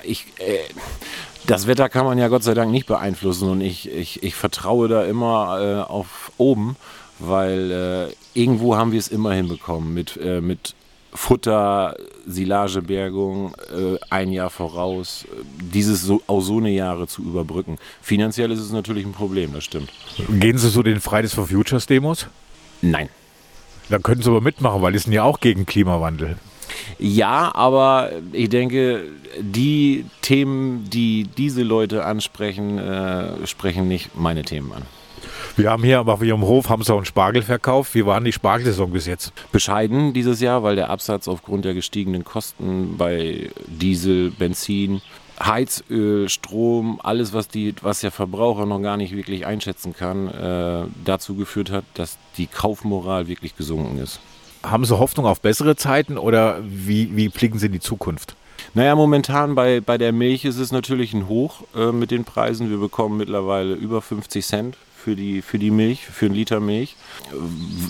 Ich, 0.02 0.26
äh, 0.38 0.58
das 1.46 1.66
Wetter 1.66 1.88
kann 1.88 2.04
man 2.04 2.18
ja 2.18 2.28
Gott 2.28 2.42
sei 2.42 2.54
Dank 2.54 2.70
nicht 2.70 2.86
beeinflussen 2.86 3.48
und 3.48 3.60
ich, 3.60 3.90
ich, 3.90 4.22
ich 4.22 4.34
vertraue 4.34 4.88
da 4.88 5.04
immer 5.04 5.58
äh, 5.60 5.90
auf 5.90 6.32
oben, 6.36 6.76
weil 7.18 7.70
äh, 7.70 8.38
irgendwo 8.38 8.76
haben 8.76 8.92
wir 8.92 8.98
es 8.98 9.08
immer 9.08 9.32
hinbekommen 9.32 9.94
mit, 9.94 10.18
äh, 10.18 10.40
mit 10.40 10.74
Futter, 11.12 11.96
Silagebergung, 12.26 13.54
äh, 13.74 13.98
ein 14.10 14.32
Jahr 14.32 14.50
voraus, 14.50 15.24
äh, 15.24 15.42
dieses 15.72 16.02
so, 16.02 16.22
Ozone-Jahre 16.26 17.06
zu 17.06 17.22
überbrücken. 17.22 17.78
Finanziell 18.02 18.50
ist 18.52 18.60
es 18.60 18.72
natürlich 18.72 19.06
ein 19.06 19.12
Problem, 19.12 19.52
das 19.54 19.64
stimmt. 19.64 19.90
Gehen 20.28 20.58
Sie 20.58 20.70
zu 20.70 20.82
den 20.82 21.00
Fridays 21.00 21.32
for 21.32 21.46
Futures 21.46 21.86
Demos? 21.86 22.26
Nein. 22.82 23.08
Da 23.88 23.98
können 23.98 24.22
Sie 24.22 24.28
aber 24.28 24.42
mitmachen, 24.42 24.82
weil 24.82 24.92
die 24.92 24.98
sind 24.98 25.12
ja 25.12 25.22
auch 25.22 25.40
gegen 25.40 25.64
Klimawandel. 25.64 26.36
Ja, 26.98 27.54
aber 27.54 28.10
ich 28.32 28.50
denke, 28.50 29.04
die 29.40 30.04
Themen, 30.20 30.88
die 30.90 31.26
diese 31.36 31.62
Leute 31.62 32.04
ansprechen, 32.04 32.78
äh, 32.78 33.46
sprechen 33.46 33.88
nicht 33.88 34.16
meine 34.16 34.42
Themen 34.42 34.72
an. 34.72 34.82
Wir 35.56 35.70
haben 35.70 35.82
hier 35.82 36.06
auf 36.06 36.22
Ihrem 36.22 36.42
Hof 36.42 36.68
haben 36.68 36.82
Sie 36.82 36.92
auch 36.92 36.98
einen 36.98 37.04
Spargel 37.04 37.42
verkauft. 37.42 37.94
Wie 37.94 38.06
war 38.06 38.20
die 38.20 38.32
Spargelsaison 38.32 38.90
bis 38.90 39.06
jetzt? 39.06 39.32
Bescheiden 39.52 40.12
dieses 40.12 40.40
Jahr, 40.40 40.62
weil 40.62 40.76
der 40.76 40.90
Absatz 40.90 41.28
aufgrund 41.28 41.64
der 41.64 41.74
gestiegenen 41.74 42.24
Kosten 42.24 42.96
bei 42.96 43.50
Diesel, 43.66 44.30
Benzin, 44.30 45.00
Heizöl, 45.40 46.28
Strom, 46.28 47.00
alles, 47.02 47.32
was, 47.32 47.48
die, 47.48 47.74
was 47.82 48.00
der 48.00 48.10
Verbraucher 48.10 48.66
noch 48.66 48.80
gar 48.80 48.96
nicht 48.96 49.14
wirklich 49.14 49.46
einschätzen 49.46 49.94
kann, 49.94 50.28
äh, 50.28 50.84
dazu 51.04 51.34
geführt 51.34 51.70
hat, 51.70 51.84
dass 51.94 52.18
die 52.36 52.46
Kaufmoral 52.46 53.28
wirklich 53.28 53.56
gesunken 53.56 53.98
ist. 53.98 54.20
Haben 54.62 54.84
Sie 54.84 54.98
Hoffnung 54.98 55.26
auf 55.26 55.40
bessere 55.40 55.76
Zeiten 55.76 56.18
oder 56.18 56.60
wie, 56.62 57.16
wie 57.16 57.28
blicken 57.28 57.58
Sie 57.58 57.66
in 57.66 57.72
die 57.72 57.80
Zukunft? 57.80 58.34
Naja, 58.74 58.94
momentan 58.96 59.54
bei, 59.54 59.80
bei 59.80 59.98
der 59.98 60.12
Milch 60.12 60.44
ist 60.44 60.58
es 60.58 60.72
natürlich 60.72 61.14
ein 61.14 61.28
Hoch 61.28 61.62
äh, 61.76 61.92
mit 61.92 62.10
den 62.10 62.24
Preisen. 62.24 62.70
Wir 62.70 62.78
bekommen 62.78 63.16
mittlerweile 63.16 63.74
über 63.74 64.02
50 64.02 64.44
Cent 64.44 64.76
für 65.08 65.16
die, 65.16 65.40
für 65.40 65.58
die 65.58 65.70
Milch, 65.70 66.04
für 66.04 66.26
einen 66.26 66.34
Liter 66.34 66.60
Milch. 66.60 66.94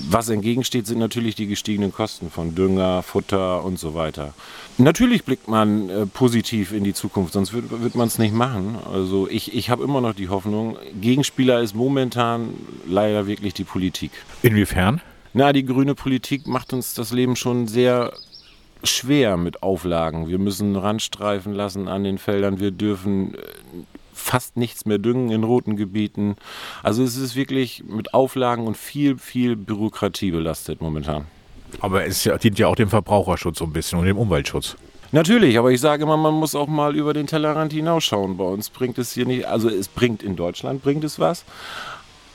Was 0.09 0.28
entgegensteht, 0.28 0.87
sind 0.87 1.00
natürlich 1.00 1.35
die 1.35 1.48
gestiegenen 1.48 1.92
Kosten 1.92 2.31
von 2.31 2.54
Dünger, 2.54 3.02
Futter 3.02 3.64
und 3.64 3.76
so 3.76 3.94
weiter. 3.94 4.35
Natürlich 4.76 5.24
blickt 5.24 5.48
man 5.48 5.88
äh, 5.88 6.07
positiv 6.07 6.72
in 6.72 6.85
die 6.85 6.94
Zukunft, 6.94 7.33
sonst 7.33 7.52
wird, 7.52 7.83
wird 7.83 7.96
man 7.96 8.07
es 8.07 8.20
nicht 8.20 8.33
machen. 8.33 8.76
Also 8.92 9.28
ich, 9.28 9.52
ich 9.52 9.68
habe 9.68 9.83
immer 9.83 10.00
noch 10.00 10.14
die 10.14 10.28
Hoffnung. 10.28 10.76
Gegenspieler 11.00 11.61
ist 11.61 11.74
momentan 11.74 12.50
leider 12.87 13.26
wirklich 13.26 13.52
die 13.52 13.64
Politik. 13.64 14.12
Inwiefern? 14.42 15.00
Na, 15.33 15.52
die 15.52 15.64
grüne 15.64 15.96
Politik 15.96 16.46
macht 16.46 16.72
uns 16.72 16.94
das 16.94 17.11
Leben 17.11 17.35
schon 17.35 17.66
sehr 17.66 18.12
schwer 18.85 19.37
mit 19.37 19.64
Auflagen. 19.64 20.28
Wir 20.28 20.38
müssen 20.38 20.76
Randstreifen 20.76 21.52
lassen 21.52 21.88
an 21.88 22.04
den 22.04 22.18
Feldern. 22.18 22.61
Wir 22.61 22.70
dürfen 22.70 23.35
äh, 23.35 23.38
fast 24.18 24.57
nichts 24.57 24.85
mehr 24.85 24.98
düngen 24.98 25.31
in 25.31 25.44
roten 25.44 25.76
Gebieten. 25.76 26.37
Also 26.83 27.02
es 27.02 27.16
ist 27.16 27.37
wirklich 27.37 27.85
mit 27.87 28.14
Auflagen 28.14 28.66
und 28.66 28.76
viel, 28.76 29.16
viel 29.18 29.57
Bürokratie 29.57 30.31
belastet 30.31 30.81
momentan. 30.81 31.26
Aber 31.81 32.04
es 32.04 32.28
dient 32.42 32.59
ja 32.59 32.66
auch 32.66 32.76
dem 32.76 32.88
Verbraucherschutz 32.88 33.59
so 33.59 33.64
ein 33.64 33.72
bisschen 33.72 33.98
und 33.98 34.07
dem 34.07 34.18
Umweltschutz. 34.18 34.76
Natürlich, 35.11 35.59
aber 35.59 35.70
ich 35.70 35.81
sage 35.81 36.02
immer, 36.02 36.18
man 36.18 36.35
muss 36.35 36.54
auch 36.54 36.66
mal 36.66 36.94
über 36.94 37.14
den 37.14 37.26
Tellerrand 37.26 37.72
hinausschauen. 37.72 38.37
Bei 38.37 38.44
uns 38.44 38.68
bringt 38.68 38.98
es 38.98 39.12
hier 39.12 39.24
nicht, 39.24 39.46
also 39.46 39.70
es 39.70 39.88
bringt 39.88 40.22
in 40.22 40.37
Deutschland, 40.37 40.83
bringt 40.83 41.02
es 41.02 41.18
was. 41.18 41.44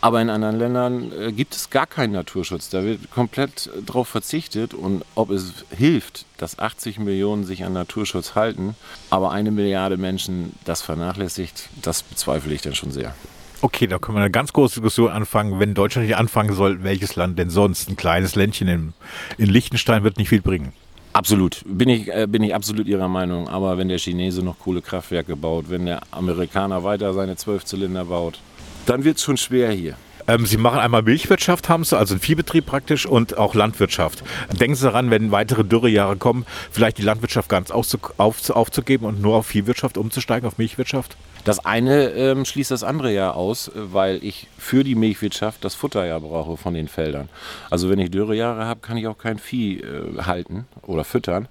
Aber 0.03 0.21
in 0.21 0.29
anderen 0.29 0.59
Ländern 0.59 1.11
äh, 1.17 1.31
gibt 1.31 1.55
es 1.55 1.69
gar 1.69 1.87
keinen 1.87 2.11
Naturschutz. 2.11 2.67
Da 2.67 2.83
wird 2.83 3.09
komplett 3.09 3.69
darauf 3.85 4.09
verzichtet. 4.09 4.73
Und 4.73 5.05
ob 5.15 5.29
es 5.29 5.63
hilft, 5.73 6.25
dass 6.35 6.59
80 6.59 6.99
Millionen 6.99 7.45
sich 7.45 7.63
an 7.63 7.71
Naturschutz 7.71 8.35
halten, 8.35 8.75
aber 9.09 9.31
eine 9.31 9.49
Milliarde 9.49 9.95
Menschen 9.95 10.51
das 10.65 10.81
vernachlässigt, 10.81 11.69
das 11.81 12.03
bezweifle 12.03 12.53
ich 12.53 12.61
dann 12.61 12.75
schon 12.75 12.91
sehr. 12.91 13.15
Okay, 13.61 13.87
da 13.87 13.97
können 13.97 14.17
wir 14.17 14.23
eine 14.23 14.29
ganz 14.29 14.51
große 14.51 14.81
Diskussion 14.81 15.09
anfangen. 15.09 15.61
Wenn 15.61 15.73
Deutschland 15.73 16.05
nicht 16.05 16.17
anfangen 16.17 16.53
soll, 16.53 16.83
welches 16.83 17.15
Land 17.15 17.39
denn 17.39 17.49
sonst? 17.49 17.89
Ein 17.89 17.95
kleines 17.95 18.35
Ländchen 18.35 18.67
in, 18.67 18.93
in 19.37 19.47
Liechtenstein 19.47 20.03
wird 20.03 20.17
nicht 20.17 20.27
viel 20.27 20.41
bringen. 20.41 20.73
Absolut, 21.13 21.63
bin 21.65 21.87
ich, 21.87 22.13
äh, 22.13 22.27
bin 22.27 22.43
ich 22.43 22.53
absolut 22.53 22.87
Ihrer 22.87 23.07
Meinung. 23.07 23.47
Aber 23.47 23.77
wenn 23.77 23.87
der 23.87 23.99
Chinese 23.99 24.43
noch 24.43 24.59
Kohlekraftwerke 24.59 25.37
baut, 25.37 25.69
wenn 25.69 25.85
der 25.85 26.01
Amerikaner 26.11 26.83
weiter 26.83 27.13
seine 27.13 27.37
Zwölfzylinder 27.37 28.03
baut, 28.03 28.39
dann 28.85 29.03
wird 29.03 29.17
es 29.17 29.23
schon 29.23 29.37
schwer 29.37 29.71
hier. 29.71 29.95
Ähm, 30.27 30.45
Sie 30.45 30.57
machen 30.57 30.79
einmal 30.79 31.01
Milchwirtschaft, 31.01 31.67
haben 31.69 31.83
Sie, 31.83 31.97
also 31.97 32.13
einen 32.13 32.21
Viehbetrieb 32.21 32.65
praktisch 32.65 33.05
und 33.05 33.37
auch 33.37 33.55
Landwirtschaft. 33.55 34.23
Denken 34.57 34.75
Sie 34.75 34.85
daran, 34.85 35.11
wenn 35.11 35.31
weitere 35.31 35.63
Dürrejahre 35.63 36.15
kommen, 36.15 36.45
vielleicht 36.71 36.97
die 36.97 37.01
Landwirtschaft 37.01 37.49
ganz 37.49 37.71
aufzugeben 37.71 39.05
und 39.05 39.21
nur 39.21 39.35
auf 39.37 39.47
Viehwirtschaft 39.47 39.97
umzusteigen, 39.97 40.47
auf 40.47 40.57
Milchwirtschaft? 40.57 41.17
Das 41.43 41.65
eine 41.65 42.11
ähm, 42.11 42.45
schließt 42.45 42.71
das 42.71 42.83
andere 42.83 43.13
ja 43.13 43.31
aus, 43.31 43.69
weil 43.75 44.23
ich 44.23 44.47
für 44.57 44.85
die 44.85 44.95
Milchwirtschaft 44.95 45.65
das 45.65 45.75
Futter 45.75 46.05
ja 46.05 46.17
brauche 46.19 46.55
von 46.55 46.73
den 46.73 46.87
Feldern. 46.87 47.27
Also 47.69 47.89
wenn 47.89 47.99
ich 47.99 48.11
Dürrejahre 48.11 48.65
habe, 48.65 48.79
kann 48.79 48.95
ich 48.95 49.07
auch 49.07 49.17
kein 49.17 49.39
Vieh 49.39 49.81
äh, 49.81 50.21
halten 50.21 50.67
oder 50.83 51.03
füttern. 51.03 51.49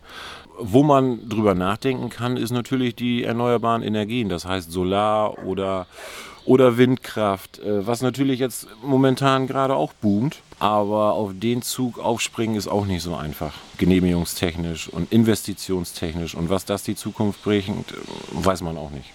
Wo 0.59 0.83
man 0.83 1.29
drüber 1.29 1.55
nachdenken 1.55 2.09
kann, 2.09 2.37
ist 2.38 2.53
natürlich 2.53 2.95
die 2.95 3.25
erneuerbaren 3.25 3.83
Energien, 3.83 4.29
das 4.29 4.47
heißt 4.47 4.71
Solar 4.71 5.45
oder, 5.45 5.87
oder 6.44 6.76
Windkraft, 6.78 7.59
äh, 7.59 7.87
was 7.87 8.02
natürlich 8.02 8.40
jetzt 8.40 8.66
momentan 8.83 9.46
gerade 9.46 9.74
auch 9.74 9.92
boomt. 9.92 10.40
Aber 10.59 11.14
auf 11.14 11.33
den 11.35 11.62
Zug 11.62 11.98
aufspringen 11.98 12.57
ist 12.57 12.68
auch 12.68 12.87
nicht 12.87 13.02
so 13.02 13.16
einfach. 13.16 13.55
Genehmigungstechnisch 13.78 14.88
und 14.88 15.12
investitionstechnisch. 15.12 16.35
Und 16.35 16.50
was 16.50 16.64
das 16.64 16.85
die 16.85 16.94
Zukunft 16.94 17.42
bringt, 17.42 17.94
weiß 18.33 18.62
man 18.62 18.78
auch 18.78 18.90
nicht. 18.90 19.11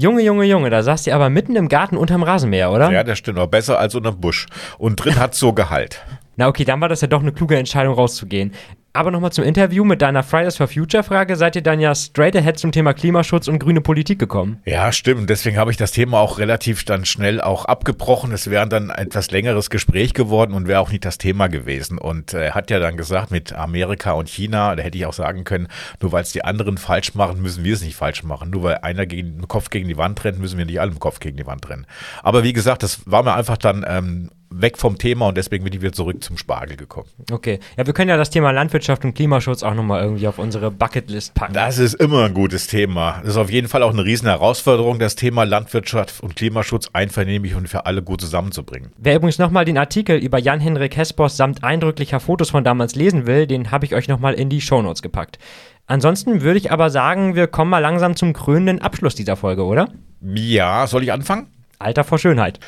Junge, 0.00 0.22
Junge, 0.22 0.44
Junge, 0.44 0.70
da 0.70 0.82
saß 0.82 1.06
ihr 1.08 1.14
aber 1.14 1.28
mitten 1.28 1.56
im 1.56 1.68
Garten 1.68 1.98
unterm 1.98 2.22
Rasenmäher, 2.22 2.72
oder? 2.72 2.90
Ja, 2.90 3.04
das 3.04 3.18
stimmt, 3.18 3.38
aber 3.38 3.48
besser 3.48 3.78
als 3.78 3.94
unterm 3.94 4.18
Busch. 4.18 4.46
Und 4.78 4.96
drin 4.96 5.16
hat 5.16 5.34
so 5.34 5.52
Gehalt. 5.52 6.02
Na 6.36 6.48
okay, 6.48 6.64
dann 6.64 6.80
war 6.80 6.88
das 6.88 7.02
ja 7.02 7.06
doch 7.06 7.20
eine 7.20 7.32
kluge 7.32 7.58
Entscheidung 7.58 7.94
rauszugehen. 7.94 8.54
Aber 8.92 9.12
nochmal 9.12 9.30
zum 9.30 9.44
Interview 9.44 9.84
mit 9.84 10.02
deiner 10.02 10.24
Fridays 10.24 10.56
for 10.56 10.66
Future 10.66 11.04
Frage. 11.04 11.36
Seid 11.36 11.54
ihr 11.54 11.62
dann 11.62 11.78
ja 11.78 11.94
straight 11.94 12.34
ahead 12.34 12.58
zum 12.58 12.72
Thema 12.72 12.92
Klimaschutz 12.92 13.46
und 13.46 13.60
grüne 13.60 13.80
Politik 13.80 14.18
gekommen? 14.18 14.60
Ja, 14.64 14.90
stimmt. 14.90 15.30
Deswegen 15.30 15.58
habe 15.58 15.70
ich 15.70 15.76
das 15.76 15.92
Thema 15.92 16.18
auch 16.18 16.38
relativ 16.38 16.84
dann 16.84 17.04
schnell 17.04 17.40
auch 17.40 17.66
abgebrochen. 17.66 18.32
Es 18.32 18.50
wäre 18.50 18.68
dann 18.68 18.90
ein 18.90 19.06
etwas 19.06 19.30
längeres 19.30 19.70
Gespräch 19.70 20.12
geworden 20.12 20.54
und 20.54 20.66
wäre 20.66 20.80
auch 20.80 20.90
nicht 20.90 21.04
das 21.04 21.18
Thema 21.18 21.46
gewesen. 21.46 21.98
Und 21.98 22.34
er 22.34 22.56
hat 22.56 22.68
ja 22.70 22.80
dann 22.80 22.96
gesagt, 22.96 23.30
mit 23.30 23.52
Amerika 23.52 24.10
und 24.12 24.28
China, 24.28 24.74
da 24.74 24.82
hätte 24.82 24.98
ich 24.98 25.06
auch 25.06 25.12
sagen 25.12 25.44
können, 25.44 25.68
nur 26.02 26.10
weil 26.10 26.22
es 26.22 26.32
die 26.32 26.42
anderen 26.42 26.76
falsch 26.76 27.14
machen, 27.14 27.40
müssen 27.40 27.62
wir 27.62 27.74
es 27.74 27.82
nicht 27.84 27.94
falsch 27.94 28.24
machen. 28.24 28.50
Nur 28.50 28.64
weil 28.64 28.78
einer 28.78 29.06
gegen, 29.06 29.36
den 29.36 29.48
Kopf 29.48 29.70
gegen 29.70 29.86
die 29.86 29.98
Wand 29.98 30.24
rennt, 30.24 30.40
müssen 30.40 30.58
wir 30.58 30.66
nicht 30.66 30.80
alle 30.80 30.90
im 30.90 30.98
Kopf 30.98 31.20
gegen 31.20 31.36
die 31.36 31.46
Wand 31.46 31.68
rennen. 31.70 31.86
Aber 32.24 32.42
wie 32.42 32.52
gesagt, 32.52 32.82
das 32.82 33.02
war 33.06 33.22
mir 33.22 33.34
einfach 33.34 33.56
dann 33.56 33.84
ähm, 33.86 34.30
weg 34.50 34.78
vom 34.78 34.98
Thema 34.98 35.28
und 35.28 35.36
deswegen 35.36 35.64
bin 35.64 35.72
ich 35.72 35.80
wieder 35.80 35.92
zurück 35.92 36.22
zum 36.22 36.36
Spargel 36.36 36.76
gekommen. 36.76 37.08
Okay. 37.30 37.60
Ja, 37.76 37.86
wir 37.86 37.94
können 37.94 38.08
ja 38.08 38.16
das 38.16 38.30
Thema 38.30 38.50
Landwirtschaft 38.50 39.04
und 39.04 39.14
Klimaschutz 39.14 39.62
auch 39.62 39.74
nochmal 39.74 40.02
irgendwie 40.02 40.26
auf 40.26 40.38
unsere 40.38 40.70
Bucketlist 40.70 41.34
packen. 41.34 41.54
Das 41.54 41.78
ist 41.78 41.94
immer 41.94 42.24
ein 42.24 42.34
gutes 42.34 42.66
Thema. 42.66 43.20
Das 43.20 43.30
ist 43.30 43.36
auf 43.36 43.50
jeden 43.50 43.68
Fall 43.68 43.82
auch 43.82 43.92
eine 43.92 44.04
riesen 44.04 44.28
Herausforderung, 44.28 44.98
das 44.98 45.14
Thema 45.14 45.44
Landwirtschaft 45.44 46.20
und 46.22 46.36
Klimaschutz 46.36 46.90
einvernehmlich 46.92 47.54
und 47.54 47.68
für 47.68 47.86
alle 47.86 48.02
gut 48.02 48.20
zusammenzubringen. 48.20 48.92
Wer 48.98 49.16
übrigens 49.16 49.38
nochmal 49.38 49.64
den 49.64 49.78
Artikel 49.78 50.18
über 50.18 50.38
Jan-Henrik 50.38 50.96
Hespos 50.96 51.36
samt 51.36 51.62
eindrücklicher 51.62 52.20
Fotos 52.20 52.50
von 52.50 52.64
damals 52.64 52.96
lesen 52.96 53.26
will, 53.26 53.46
den 53.46 53.70
habe 53.70 53.84
ich 53.84 53.94
euch 53.94 54.08
nochmal 54.08 54.34
in 54.34 54.48
die 54.48 54.60
Shownotes 54.60 55.02
gepackt. 55.02 55.38
Ansonsten 55.86 56.42
würde 56.42 56.58
ich 56.58 56.70
aber 56.70 56.90
sagen, 56.90 57.34
wir 57.34 57.46
kommen 57.48 57.70
mal 57.70 57.78
langsam 57.78 58.14
zum 58.14 58.32
krönenden 58.32 58.80
Abschluss 58.80 59.14
dieser 59.14 59.36
Folge, 59.36 59.64
oder? 59.64 59.88
Ja, 60.20 60.86
soll 60.86 61.02
ich 61.02 61.12
anfangen? 61.12 61.48
Alter 61.80 62.04
vor 62.04 62.18
Schönheit. 62.18 62.60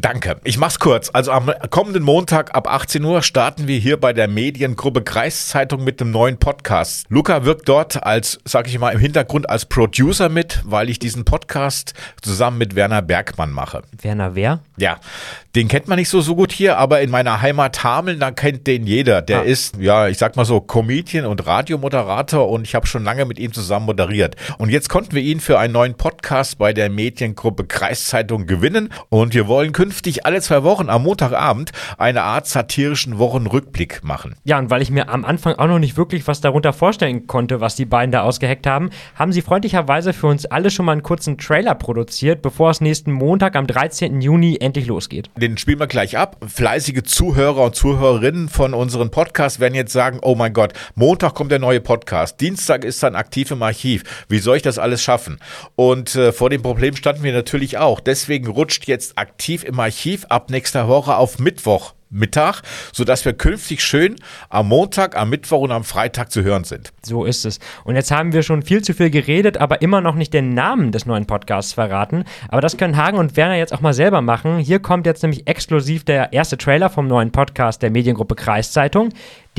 Danke. 0.00 0.36
Ich 0.44 0.56
mach's 0.56 0.78
kurz. 0.78 1.10
Also 1.12 1.32
am 1.32 1.52
kommenden 1.68 2.02
Montag 2.02 2.54
ab 2.54 2.66
18 2.66 3.04
Uhr 3.04 3.22
starten 3.22 3.68
wir 3.68 3.78
hier 3.78 3.98
bei 4.00 4.14
der 4.14 4.26
Mediengruppe 4.26 5.02
Kreiszeitung 5.02 5.84
mit 5.84 6.00
einem 6.00 6.10
neuen 6.12 6.38
Podcast. 6.38 7.04
Luca 7.10 7.44
wirkt 7.44 7.68
dort 7.68 8.02
als, 8.02 8.38
sag 8.46 8.68
ich 8.68 8.78
mal, 8.78 8.90
im 8.90 8.98
Hintergrund 8.98 9.50
als 9.50 9.66
Producer 9.66 10.30
mit, 10.30 10.62
weil 10.64 10.88
ich 10.88 10.98
diesen 10.98 11.26
Podcast 11.26 11.92
zusammen 12.22 12.56
mit 12.56 12.74
Werner 12.74 13.02
Bergmann 13.02 13.50
mache. 13.50 13.82
Werner 14.00 14.34
wer? 14.34 14.60
Ja, 14.78 14.98
den 15.54 15.68
kennt 15.68 15.88
man 15.88 15.98
nicht 15.98 16.08
so, 16.08 16.22
so 16.22 16.34
gut 16.34 16.52
hier, 16.52 16.78
aber 16.78 17.02
in 17.02 17.10
meiner 17.10 17.42
Heimat 17.42 17.84
Hameln, 17.84 18.18
da 18.18 18.30
kennt 18.30 18.66
den 18.66 18.86
jeder. 18.86 19.20
Der 19.20 19.40
ah. 19.40 19.42
ist, 19.42 19.76
ja, 19.78 20.08
ich 20.08 20.16
sag 20.16 20.36
mal 20.36 20.46
so, 20.46 20.62
Comedian 20.62 21.26
und 21.26 21.46
Radiomoderator 21.46 22.48
und 22.48 22.66
ich 22.66 22.74
habe 22.74 22.86
schon 22.86 23.04
lange 23.04 23.26
mit 23.26 23.38
ihm 23.38 23.52
zusammen 23.52 23.84
moderiert. 23.84 24.36
Und 24.56 24.70
jetzt 24.70 24.88
konnten 24.88 25.14
wir 25.14 25.20
ihn 25.20 25.40
für 25.40 25.58
einen 25.58 25.74
neuen 25.74 25.94
Podcast 25.94 26.56
bei 26.56 26.72
der 26.72 26.88
Mediengruppe 26.88 27.64
Kreiszeitung 27.64 28.46
gewinnen 28.46 28.88
und 29.10 29.34
wir 29.34 29.46
wollen 29.46 29.72
künftig 29.82 30.24
alle 30.24 30.40
zwei 30.40 30.62
Wochen 30.62 30.88
am 30.88 31.02
Montagabend 31.02 31.72
eine 31.98 32.22
Art 32.22 32.46
satirischen 32.46 33.18
Wochenrückblick 33.18 34.04
machen. 34.04 34.36
Ja, 34.44 34.60
und 34.60 34.70
weil 34.70 34.80
ich 34.80 34.90
mir 34.90 35.08
am 35.08 35.24
Anfang 35.24 35.56
auch 35.56 35.66
noch 35.66 35.80
nicht 35.80 35.96
wirklich 35.96 36.28
was 36.28 36.40
darunter 36.40 36.72
vorstellen 36.72 37.26
konnte, 37.26 37.60
was 37.60 37.74
die 37.74 37.84
beiden 37.84 38.12
da 38.12 38.22
ausgeheckt 38.22 38.66
haben, 38.66 38.90
haben 39.16 39.32
sie 39.32 39.42
freundlicherweise 39.42 40.12
für 40.12 40.28
uns 40.28 40.46
alle 40.46 40.70
schon 40.70 40.86
mal 40.86 40.92
einen 40.92 41.02
kurzen 41.02 41.36
Trailer 41.36 41.74
produziert, 41.74 42.42
bevor 42.42 42.70
es 42.70 42.80
nächsten 42.80 43.10
Montag 43.10 43.56
am 43.56 43.66
13. 43.66 44.20
Juni 44.20 44.56
endlich 44.60 44.86
losgeht 44.86 45.30
den 45.42 45.58
spielen 45.58 45.80
wir 45.80 45.88
gleich 45.88 46.16
ab. 46.16 46.36
Fleißige 46.46 47.02
Zuhörer 47.02 47.64
und 47.64 47.74
Zuhörerinnen 47.74 48.48
von 48.48 48.74
unseren 48.74 49.10
Podcasts 49.10 49.58
werden 49.58 49.74
jetzt 49.74 49.92
sagen, 49.92 50.20
oh 50.22 50.36
mein 50.36 50.52
Gott, 50.52 50.72
Montag 50.94 51.34
kommt 51.34 51.50
der 51.50 51.58
neue 51.58 51.80
Podcast, 51.80 52.40
Dienstag 52.40 52.84
ist 52.84 53.02
dann 53.02 53.16
aktiv 53.16 53.50
im 53.50 53.62
Archiv. 53.62 54.04
Wie 54.28 54.38
soll 54.38 54.58
ich 54.58 54.62
das 54.62 54.78
alles 54.78 55.02
schaffen? 55.02 55.40
Und 55.74 56.14
äh, 56.14 56.32
vor 56.32 56.48
dem 56.48 56.62
Problem 56.62 56.94
standen 56.94 57.24
wir 57.24 57.32
natürlich 57.32 57.78
auch. 57.78 57.98
Deswegen 57.98 58.46
rutscht 58.46 58.86
jetzt 58.86 59.18
aktiv 59.18 59.64
im 59.64 59.71
Archiv 59.80 60.26
ab 60.28 60.50
nächster 60.50 60.88
Woche 60.88 61.16
auf 61.16 61.38
Mittwoch 61.38 61.94
Mittag, 62.12 62.62
sodass 62.92 63.24
wir 63.24 63.32
künftig 63.32 63.82
schön 63.82 64.16
am 64.50 64.68
Montag, 64.68 65.16
am 65.16 65.30
Mittwoch 65.30 65.62
und 65.62 65.72
am 65.72 65.82
Freitag 65.82 66.30
zu 66.30 66.42
hören 66.42 66.64
sind. 66.64 66.92
So 67.02 67.24
ist 67.24 67.46
es. 67.46 67.58
Und 67.84 67.96
jetzt 67.96 68.10
haben 68.10 68.32
wir 68.32 68.42
schon 68.42 68.62
viel 68.62 68.82
zu 68.82 68.92
viel 68.92 69.10
geredet, 69.10 69.56
aber 69.56 69.80
immer 69.80 70.00
noch 70.02 70.14
nicht 70.14 70.34
den 70.34 70.52
Namen 70.52 70.92
des 70.92 71.06
neuen 71.06 71.26
Podcasts 71.26 71.72
verraten. 71.72 72.24
Aber 72.48 72.60
das 72.60 72.76
können 72.76 72.96
Hagen 72.96 73.16
und 73.16 73.36
Werner 73.36 73.56
jetzt 73.56 73.72
auch 73.72 73.80
mal 73.80 73.94
selber 73.94 74.20
machen. 74.20 74.58
Hier 74.58 74.78
kommt 74.78 75.06
jetzt 75.06 75.22
nämlich 75.22 75.46
exklusiv 75.46 76.04
der 76.04 76.32
erste 76.34 76.58
Trailer 76.58 76.90
vom 76.90 77.06
neuen 77.06 77.32
Podcast 77.32 77.80
der 77.82 77.90
Mediengruppe 77.90 78.34
Kreiszeitung. 78.34 79.08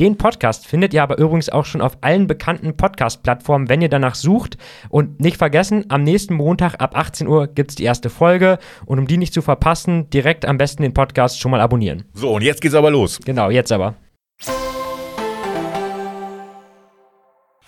Den 0.00 0.18
Podcast 0.18 0.66
findet 0.66 0.92
ihr 0.92 1.04
aber 1.04 1.18
übrigens 1.18 1.50
auch 1.50 1.64
schon 1.64 1.80
auf 1.80 1.98
allen 2.00 2.26
bekannten 2.26 2.76
Podcast-Plattformen, 2.76 3.68
wenn 3.68 3.80
ihr 3.80 3.88
danach 3.88 4.16
sucht. 4.16 4.58
Und 4.88 5.20
nicht 5.20 5.36
vergessen, 5.36 5.84
am 5.88 6.02
nächsten 6.02 6.34
Montag 6.34 6.80
ab 6.80 6.96
18 6.96 7.28
Uhr 7.28 7.46
gibt 7.46 7.70
es 7.70 7.76
die 7.76 7.84
erste 7.84 8.10
Folge. 8.10 8.58
Und 8.86 8.98
um 8.98 9.06
die 9.06 9.18
nicht 9.18 9.32
zu 9.32 9.40
verpassen, 9.40 10.10
direkt 10.10 10.46
am 10.46 10.58
besten 10.58 10.82
den 10.82 10.94
Podcast 10.94 11.38
schon 11.38 11.52
mal 11.52 11.60
abonnieren. 11.60 12.02
So, 12.12 12.32
und 12.32 12.42
jetzt 12.42 12.60
geht's 12.60 12.74
aber 12.74 12.90
los. 12.90 13.20
Genau, 13.24 13.50
jetzt 13.50 13.70
aber. 13.70 13.94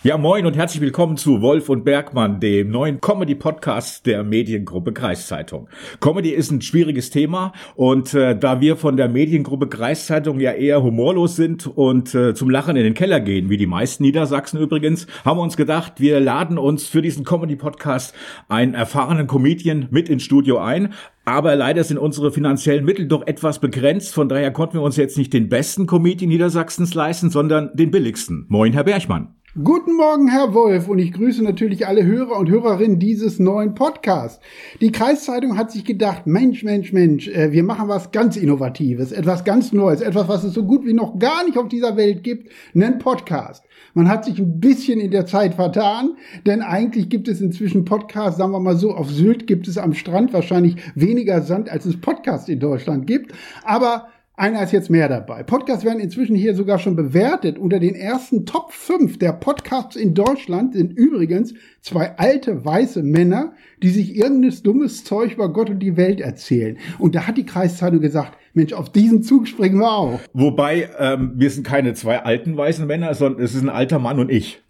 Ja, 0.07 0.17
moin 0.17 0.47
und 0.47 0.57
herzlich 0.57 0.81
willkommen 0.81 1.17
zu 1.17 1.43
Wolf 1.43 1.69
und 1.69 1.85
Bergmann, 1.85 2.39
dem 2.39 2.71
neuen 2.71 3.01
Comedy-Podcast 3.01 4.07
der 4.07 4.23
Mediengruppe 4.23 4.93
Kreiszeitung. 4.93 5.69
Comedy 5.99 6.31
ist 6.31 6.53
ein 6.53 6.63
schwieriges 6.63 7.11
Thema 7.11 7.53
und 7.75 8.15
äh, 8.15 8.39
da 8.39 8.61
wir 8.61 8.77
von 8.77 8.97
der 8.97 9.09
Mediengruppe 9.09 9.67
Kreiszeitung 9.67 10.39
ja 10.39 10.53
eher 10.53 10.81
humorlos 10.81 11.35
sind 11.35 11.67
und 11.67 12.15
äh, 12.15 12.35
zum 12.35 12.51
Lachen 12.51 12.77
in 12.77 12.85
den 12.85 12.95
Keller 12.95 13.19
gehen, 13.19 13.51
wie 13.51 13.57
die 13.57 13.67
meisten 13.67 14.05
Niedersachsen 14.05 14.61
übrigens, 14.61 15.09
haben 15.25 15.39
wir 15.39 15.43
uns 15.43 15.57
gedacht, 15.57 15.95
wir 15.97 16.21
laden 16.21 16.57
uns 16.57 16.87
für 16.87 17.03
diesen 17.03 17.25
Comedy-Podcast 17.25 18.15
einen 18.49 18.75
erfahrenen 18.75 19.27
Comedian 19.27 19.89
mit 19.91 20.09
ins 20.09 20.23
Studio 20.23 20.59
ein. 20.59 20.95
Aber 21.25 21.57
leider 21.57 21.83
sind 21.83 21.99
unsere 21.99 22.31
finanziellen 22.31 22.85
Mittel 22.85 23.09
doch 23.09 23.27
etwas 23.27 23.59
begrenzt. 23.59 24.15
Von 24.15 24.29
daher 24.29 24.53
konnten 24.53 24.75
wir 24.75 24.83
uns 24.83 24.95
jetzt 24.95 25.19
nicht 25.19 25.33
den 25.33 25.49
besten 25.49 25.89
Comedian 25.89 26.29
Niedersachsens 26.29 26.95
leisten, 26.95 27.31
sondern 27.31 27.75
den 27.75 27.91
billigsten. 27.91 28.47
Moin, 28.49 28.73
Herr 28.73 28.85
Bergmann. 28.85 29.35
Guten 29.65 29.97
Morgen, 29.97 30.29
Herr 30.29 30.53
Wolf, 30.53 30.87
und 30.87 30.99
ich 30.99 31.15
grüße 31.15 31.43
natürlich 31.43 31.87
alle 31.87 32.05
Hörer 32.05 32.39
und 32.39 32.51
Hörerinnen 32.51 32.99
dieses 32.99 33.39
neuen 33.39 33.75
Podcasts. 33.75 34.39
Die 34.83 34.93
Kreiszeitung 34.93 35.57
hat 35.57 35.71
sich 35.71 35.87
gedacht, 35.87 36.27
Mensch, 36.27 36.63
Mensch, 36.63 36.93
Mensch, 36.93 37.27
äh, 37.29 37.53
wir 37.53 37.63
machen 37.63 37.89
was 37.89 38.11
ganz 38.13 38.37
Innovatives, 38.37 39.13
etwas 39.13 39.45
ganz 39.45 39.73
Neues, 39.73 40.03
etwas, 40.03 40.29
was 40.29 40.45
es 40.45 40.53
so 40.53 40.65
gut 40.65 40.85
wie 40.85 40.93
noch 40.93 41.19
gar 41.19 41.43
nicht 41.47 41.57
auf 41.57 41.69
dieser 41.69 41.97
Welt 41.97 42.23
gibt, 42.23 42.53
einen 42.75 42.99
Podcast. 42.99 43.65
Man 43.95 44.11
hat 44.11 44.27
sich 44.27 44.39
ein 44.39 44.61
bisschen 44.61 45.01
in 45.01 45.11
der 45.11 45.25
Zeit 45.25 45.55
vertan, 45.55 46.19
denn 46.45 46.61
eigentlich 46.61 47.09
gibt 47.09 47.27
es 47.27 47.41
inzwischen 47.41 47.87
Podcasts, 47.87 48.37
sagen 48.37 48.53
wir 48.53 48.61
mal 48.61 48.77
so, 48.77 48.93
auf 48.93 49.11
Sylt 49.11 49.47
gibt 49.47 49.69
es 49.69 49.79
am 49.79 49.95
Strand 49.95 50.35
wahrscheinlich 50.35 50.77
weniger 50.95 51.41
Sand, 51.41 51.71
als 51.71 51.87
es 51.87 51.99
Podcasts 51.99 52.51
in 52.51 52.61
Deutschland 52.61 53.07
gibt. 53.07 53.33
Aber 53.65 54.09
Einer 54.39 54.63
ist 54.63 54.73
jetzt 54.73 54.91
mehr 54.91 55.09
dabei. 55.09 55.43
Podcasts 55.43 55.83
werden 55.83 55.99
inzwischen 55.99 56.37
hier 56.37 56.55
sogar 56.55 56.79
schon 56.79 56.95
bewertet. 56.95 57.59
Unter 57.59 57.79
den 57.79 57.95
ersten 57.95 58.45
Top 58.45 58.71
5 58.71 59.19
der 59.19 59.33
Podcasts 59.33 59.97
in 59.97 60.13
Deutschland 60.13 60.75
sind 60.75 60.93
übrigens 60.93 61.55
zwei 61.81 62.19
alte 62.19 62.63
weiße 62.63 63.03
Männer, 63.03 63.55
die 63.83 63.89
sich 63.89 64.15
irgendeines 64.15 64.63
dummes 64.63 65.05
Zeug 65.05 65.33
über 65.33 65.51
Gott 65.51 65.71
und 65.71 65.79
die 65.79 65.97
Welt 65.97 66.21
erzählen. 66.21 66.77
Und 66.99 67.15
da 67.15 67.27
hat 67.27 67.39
die 67.39 67.47
Kreiszeitung 67.47 68.03
gesagt, 68.03 68.37
Mensch, 68.53 68.75
auf 68.75 68.93
diesen 68.93 69.23
Zug 69.23 69.49
springen 69.49 69.79
wir 69.79 69.91
auch. 69.91 70.21
Wobei, 70.35 70.91
ähm, 70.99 71.33
wir 71.37 71.49
sind 71.49 71.67
keine 71.67 71.95
zwei 71.95 72.19
alten 72.19 72.59
weißen 72.59 72.87
Männer, 72.87 73.15
sondern 73.15 73.43
es 73.43 73.55
ist 73.55 73.63
ein 73.63 73.71
alter 73.71 73.99
Mann 73.99 74.19
und 74.19 74.31
ich. 74.31 74.63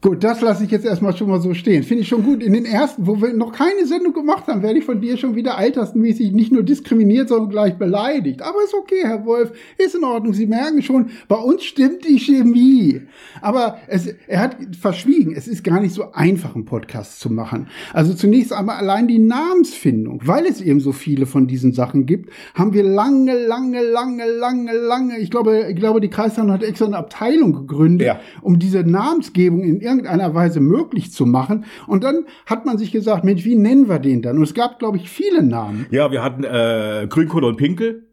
Gut, 0.00 0.22
das 0.22 0.40
lasse 0.42 0.62
ich 0.62 0.70
jetzt 0.70 0.84
erstmal 0.86 1.16
schon 1.16 1.28
mal 1.28 1.40
so 1.40 1.54
stehen. 1.54 1.82
Finde 1.82 2.02
ich 2.02 2.08
schon 2.08 2.22
gut. 2.22 2.40
In 2.40 2.52
den 2.52 2.64
ersten, 2.64 3.04
wo 3.08 3.20
wir 3.20 3.32
noch 3.32 3.50
keine 3.50 3.84
Sendung 3.84 4.12
gemacht 4.12 4.46
haben, 4.46 4.62
werde 4.62 4.78
ich 4.78 4.84
von 4.84 5.00
dir 5.00 5.16
schon 5.16 5.34
wieder 5.34 5.58
altersmäßig 5.58 6.30
nicht 6.30 6.52
nur 6.52 6.62
diskriminiert, 6.62 7.28
sondern 7.28 7.50
gleich 7.50 7.76
beleidigt. 7.78 8.40
Aber 8.42 8.62
ist 8.62 8.74
okay, 8.74 9.00
Herr 9.02 9.26
Wolf, 9.26 9.50
ist 9.76 9.96
in 9.96 10.04
Ordnung. 10.04 10.34
Sie 10.34 10.46
merken 10.46 10.82
schon, 10.82 11.06
bei 11.26 11.34
uns 11.34 11.64
stimmt 11.64 12.06
die 12.08 12.16
Chemie. 12.20 13.00
Aber 13.40 13.78
es, 13.88 14.06
er 14.28 14.38
hat 14.38 14.56
verschwiegen. 14.80 15.34
Es 15.34 15.48
ist 15.48 15.64
gar 15.64 15.80
nicht 15.80 15.94
so 15.94 16.12
einfach, 16.12 16.54
einen 16.54 16.64
Podcast 16.64 17.18
zu 17.18 17.28
machen. 17.28 17.66
Also 17.92 18.14
zunächst 18.14 18.52
einmal 18.52 18.76
allein 18.76 19.08
die 19.08 19.18
Namensfindung. 19.18 20.20
Weil 20.24 20.46
es 20.46 20.60
eben 20.60 20.78
so 20.78 20.92
viele 20.92 21.26
von 21.26 21.48
diesen 21.48 21.72
Sachen 21.72 22.06
gibt, 22.06 22.30
haben 22.54 22.72
wir 22.72 22.84
lange, 22.84 23.36
lange, 23.36 23.82
lange, 23.82 24.26
lange, 24.30 24.72
lange, 24.74 25.18
ich 25.18 25.32
glaube, 25.32 25.66
ich 25.68 25.74
glaube, 25.76 26.00
die 26.00 26.08
Kreisland 26.08 26.52
hat 26.52 26.62
extra 26.62 26.86
eine 26.86 26.98
Abteilung 26.98 27.52
gegründet, 27.52 28.06
Ja. 28.06 28.20
um 28.42 28.60
diese 28.60 28.84
Namensgebung 28.84 29.64
in 29.64 29.87
irgendeiner 29.88 30.34
Weise 30.34 30.60
möglich 30.60 31.12
zu 31.12 31.26
machen. 31.26 31.64
Und 31.86 32.04
dann 32.04 32.26
hat 32.46 32.66
man 32.66 32.78
sich 32.78 32.92
gesagt, 32.92 33.24
Mensch, 33.24 33.44
wie 33.44 33.56
nennen 33.56 33.88
wir 33.88 33.98
den 33.98 34.22
dann? 34.22 34.36
Und 34.36 34.44
es 34.44 34.54
gab, 34.54 34.78
glaube 34.78 34.98
ich, 34.98 35.10
viele 35.10 35.42
Namen. 35.42 35.86
Ja, 35.90 36.10
wir 36.10 36.22
hatten 36.22 36.44
äh, 36.44 37.06
Grünkohl 37.08 37.44
und 37.44 37.56
Pinkel, 37.56 38.06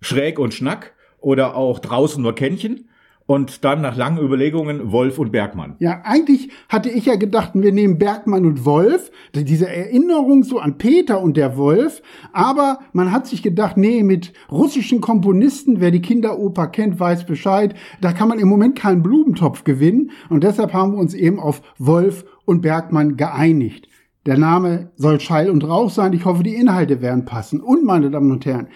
Schräg 0.00 0.38
und 0.38 0.54
Schnack 0.54 0.92
oder 1.18 1.56
auch 1.56 1.78
draußen 1.78 2.22
nur 2.22 2.34
Kännchen 2.34 2.88
und 3.26 3.64
dann 3.64 3.80
nach 3.80 3.96
langen 3.96 4.18
Überlegungen 4.18 4.92
Wolf 4.92 5.18
und 5.18 5.32
Bergmann. 5.32 5.76
Ja, 5.78 6.02
eigentlich 6.04 6.50
hatte 6.68 6.90
ich 6.90 7.06
ja 7.06 7.16
gedacht, 7.16 7.52
wir 7.54 7.72
nehmen 7.72 7.98
Bergmann 7.98 8.46
und 8.46 8.64
Wolf, 8.64 9.10
diese 9.34 9.68
Erinnerung 9.68 10.42
so 10.42 10.58
an 10.58 10.78
Peter 10.78 11.20
und 11.20 11.36
der 11.36 11.56
Wolf, 11.56 12.02
aber 12.32 12.80
man 12.92 13.12
hat 13.12 13.26
sich 13.26 13.42
gedacht, 13.42 13.76
nee, 13.76 14.02
mit 14.02 14.32
russischen 14.50 15.00
Komponisten, 15.00 15.80
wer 15.80 15.90
die 15.90 16.02
Kinderoper 16.02 16.66
kennt, 16.66 16.98
weiß 16.98 17.26
Bescheid, 17.26 17.74
da 18.00 18.12
kann 18.12 18.28
man 18.28 18.38
im 18.38 18.48
Moment 18.48 18.78
keinen 18.78 19.02
Blumentopf 19.02 19.64
gewinnen 19.64 20.10
und 20.28 20.44
deshalb 20.44 20.72
haben 20.72 20.92
wir 20.92 20.98
uns 20.98 21.14
eben 21.14 21.38
auf 21.38 21.62
Wolf 21.78 22.24
und 22.44 22.62
Bergmann 22.62 23.16
geeinigt. 23.16 23.88
Der 24.24 24.38
Name 24.38 24.92
soll 24.94 25.18
Schall 25.18 25.50
und 25.50 25.64
Rauch 25.64 25.90
sein. 25.90 26.12
Ich 26.12 26.24
hoffe, 26.24 26.44
die 26.44 26.54
Inhalte 26.54 27.02
werden 27.02 27.24
passen. 27.24 27.60
Und, 27.60 27.84
meine 27.84 28.08
Damen 28.08 28.30
und 28.30 28.46
Herren, 28.46 28.68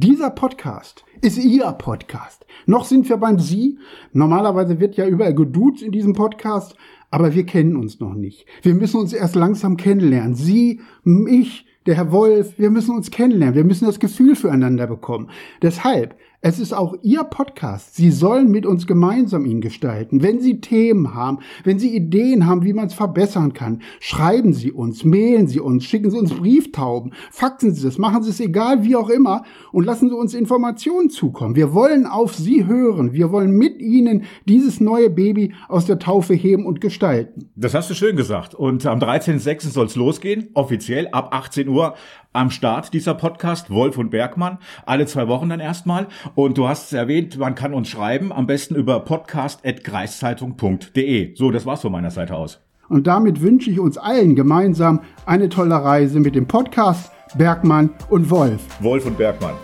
dieser 0.00 0.30
Podcast 0.30 1.04
ist 1.20 1.36
Ihr 1.36 1.70
Podcast. 1.72 2.46
Noch 2.64 2.86
sind 2.86 3.08
wir 3.10 3.18
beim 3.18 3.38
Sie. 3.38 3.78
Normalerweise 4.14 4.80
wird 4.80 4.96
ja 4.96 5.06
überall 5.06 5.34
geduzt 5.34 5.82
in 5.82 5.92
diesem 5.92 6.14
Podcast, 6.14 6.76
aber 7.10 7.34
wir 7.34 7.44
kennen 7.44 7.76
uns 7.76 8.00
noch 8.00 8.14
nicht. 8.14 8.46
Wir 8.62 8.74
müssen 8.74 8.98
uns 8.98 9.12
erst 9.12 9.34
langsam 9.34 9.76
kennenlernen. 9.76 10.34
Sie, 10.34 10.80
ich, 11.28 11.66
der 11.84 11.96
Herr 11.96 12.10
Wolf, 12.10 12.58
wir 12.58 12.70
müssen 12.70 12.94
uns 12.94 13.10
kennenlernen. 13.10 13.54
Wir 13.54 13.64
müssen 13.64 13.84
das 13.84 14.00
Gefühl 14.00 14.34
füreinander 14.34 14.86
bekommen. 14.86 15.28
Deshalb, 15.60 16.16
es 16.44 16.58
ist 16.58 16.72
auch 16.74 16.96
Ihr 17.02 17.22
Podcast. 17.22 17.94
Sie 17.94 18.10
sollen 18.10 18.50
mit 18.50 18.66
uns 18.66 18.88
gemeinsam 18.88 19.46
ihn 19.46 19.60
gestalten. 19.60 20.22
Wenn 20.22 20.40
Sie 20.40 20.60
Themen 20.60 21.14
haben, 21.14 21.38
wenn 21.62 21.78
Sie 21.78 21.94
Ideen 21.94 22.46
haben, 22.46 22.64
wie 22.64 22.72
man 22.72 22.88
es 22.88 22.94
verbessern 22.94 23.52
kann, 23.52 23.80
schreiben 24.00 24.52
Sie 24.52 24.72
uns, 24.72 25.04
mailen 25.04 25.46
Sie 25.46 25.60
uns, 25.60 25.84
schicken 25.84 26.10
Sie 26.10 26.18
uns 26.18 26.34
Brieftauben, 26.34 27.14
faxen 27.30 27.72
Sie 27.72 27.86
es, 27.86 27.96
machen 27.96 28.24
Sie 28.24 28.30
es 28.30 28.40
egal, 28.40 28.82
wie 28.82 28.96
auch 28.96 29.08
immer 29.08 29.44
und 29.70 29.84
lassen 29.84 30.08
Sie 30.08 30.16
uns 30.16 30.34
Informationen 30.34 31.10
zukommen. 31.10 31.54
Wir 31.54 31.74
wollen 31.74 32.06
auf 32.06 32.34
Sie 32.34 32.66
hören. 32.66 33.12
Wir 33.12 33.30
wollen 33.30 33.52
mit 33.52 33.80
Ihnen 33.80 34.24
dieses 34.48 34.80
neue 34.80 35.10
Baby 35.10 35.54
aus 35.68 35.86
der 35.86 36.00
Taufe 36.00 36.34
heben 36.34 36.66
und 36.66 36.80
gestalten. 36.80 37.50
Das 37.54 37.72
hast 37.72 37.88
du 37.88 37.94
schön 37.94 38.16
gesagt. 38.16 38.56
Und 38.56 38.84
am 38.84 38.98
13.06. 38.98 39.70
soll 39.70 39.86
es 39.86 39.94
losgehen, 39.94 40.48
offiziell 40.54 41.06
ab 41.12 41.28
18 41.32 41.68
Uhr 41.68 41.94
am 42.32 42.50
Start 42.50 42.94
dieser 42.94 43.14
Podcast, 43.14 43.70
Wolf 43.70 43.98
und 43.98 44.10
Bergmann, 44.10 44.58
alle 44.86 45.06
zwei 45.06 45.28
Wochen 45.28 45.48
dann 45.48 45.60
erstmal. 45.60 46.08
Und 46.34 46.58
du 46.58 46.66
hast 46.68 46.86
es 46.86 46.92
erwähnt, 46.92 47.38
man 47.38 47.54
kann 47.54 47.72
uns 47.74 47.88
schreiben, 47.88 48.32
am 48.32 48.46
besten 48.46 48.74
über 48.74 49.00
podcast.kreiszeitung.de. 49.00 51.34
So, 51.34 51.50
das 51.50 51.66
war's 51.66 51.82
von 51.82 51.92
meiner 51.92 52.10
Seite 52.10 52.34
aus. 52.34 52.60
Und 52.88 53.06
damit 53.06 53.40
wünsche 53.40 53.70
ich 53.70 53.78
uns 53.80 53.96
allen 53.96 54.34
gemeinsam 54.34 55.00
eine 55.24 55.48
tolle 55.48 55.76
Reise 55.76 56.20
mit 56.20 56.34
dem 56.34 56.46
Podcast 56.46 57.10
Bergmann 57.36 57.90
und 58.10 58.28
Wolf. 58.30 58.60
Wolf 58.80 59.06
und 59.06 59.16
Bergmann. 59.16 59.54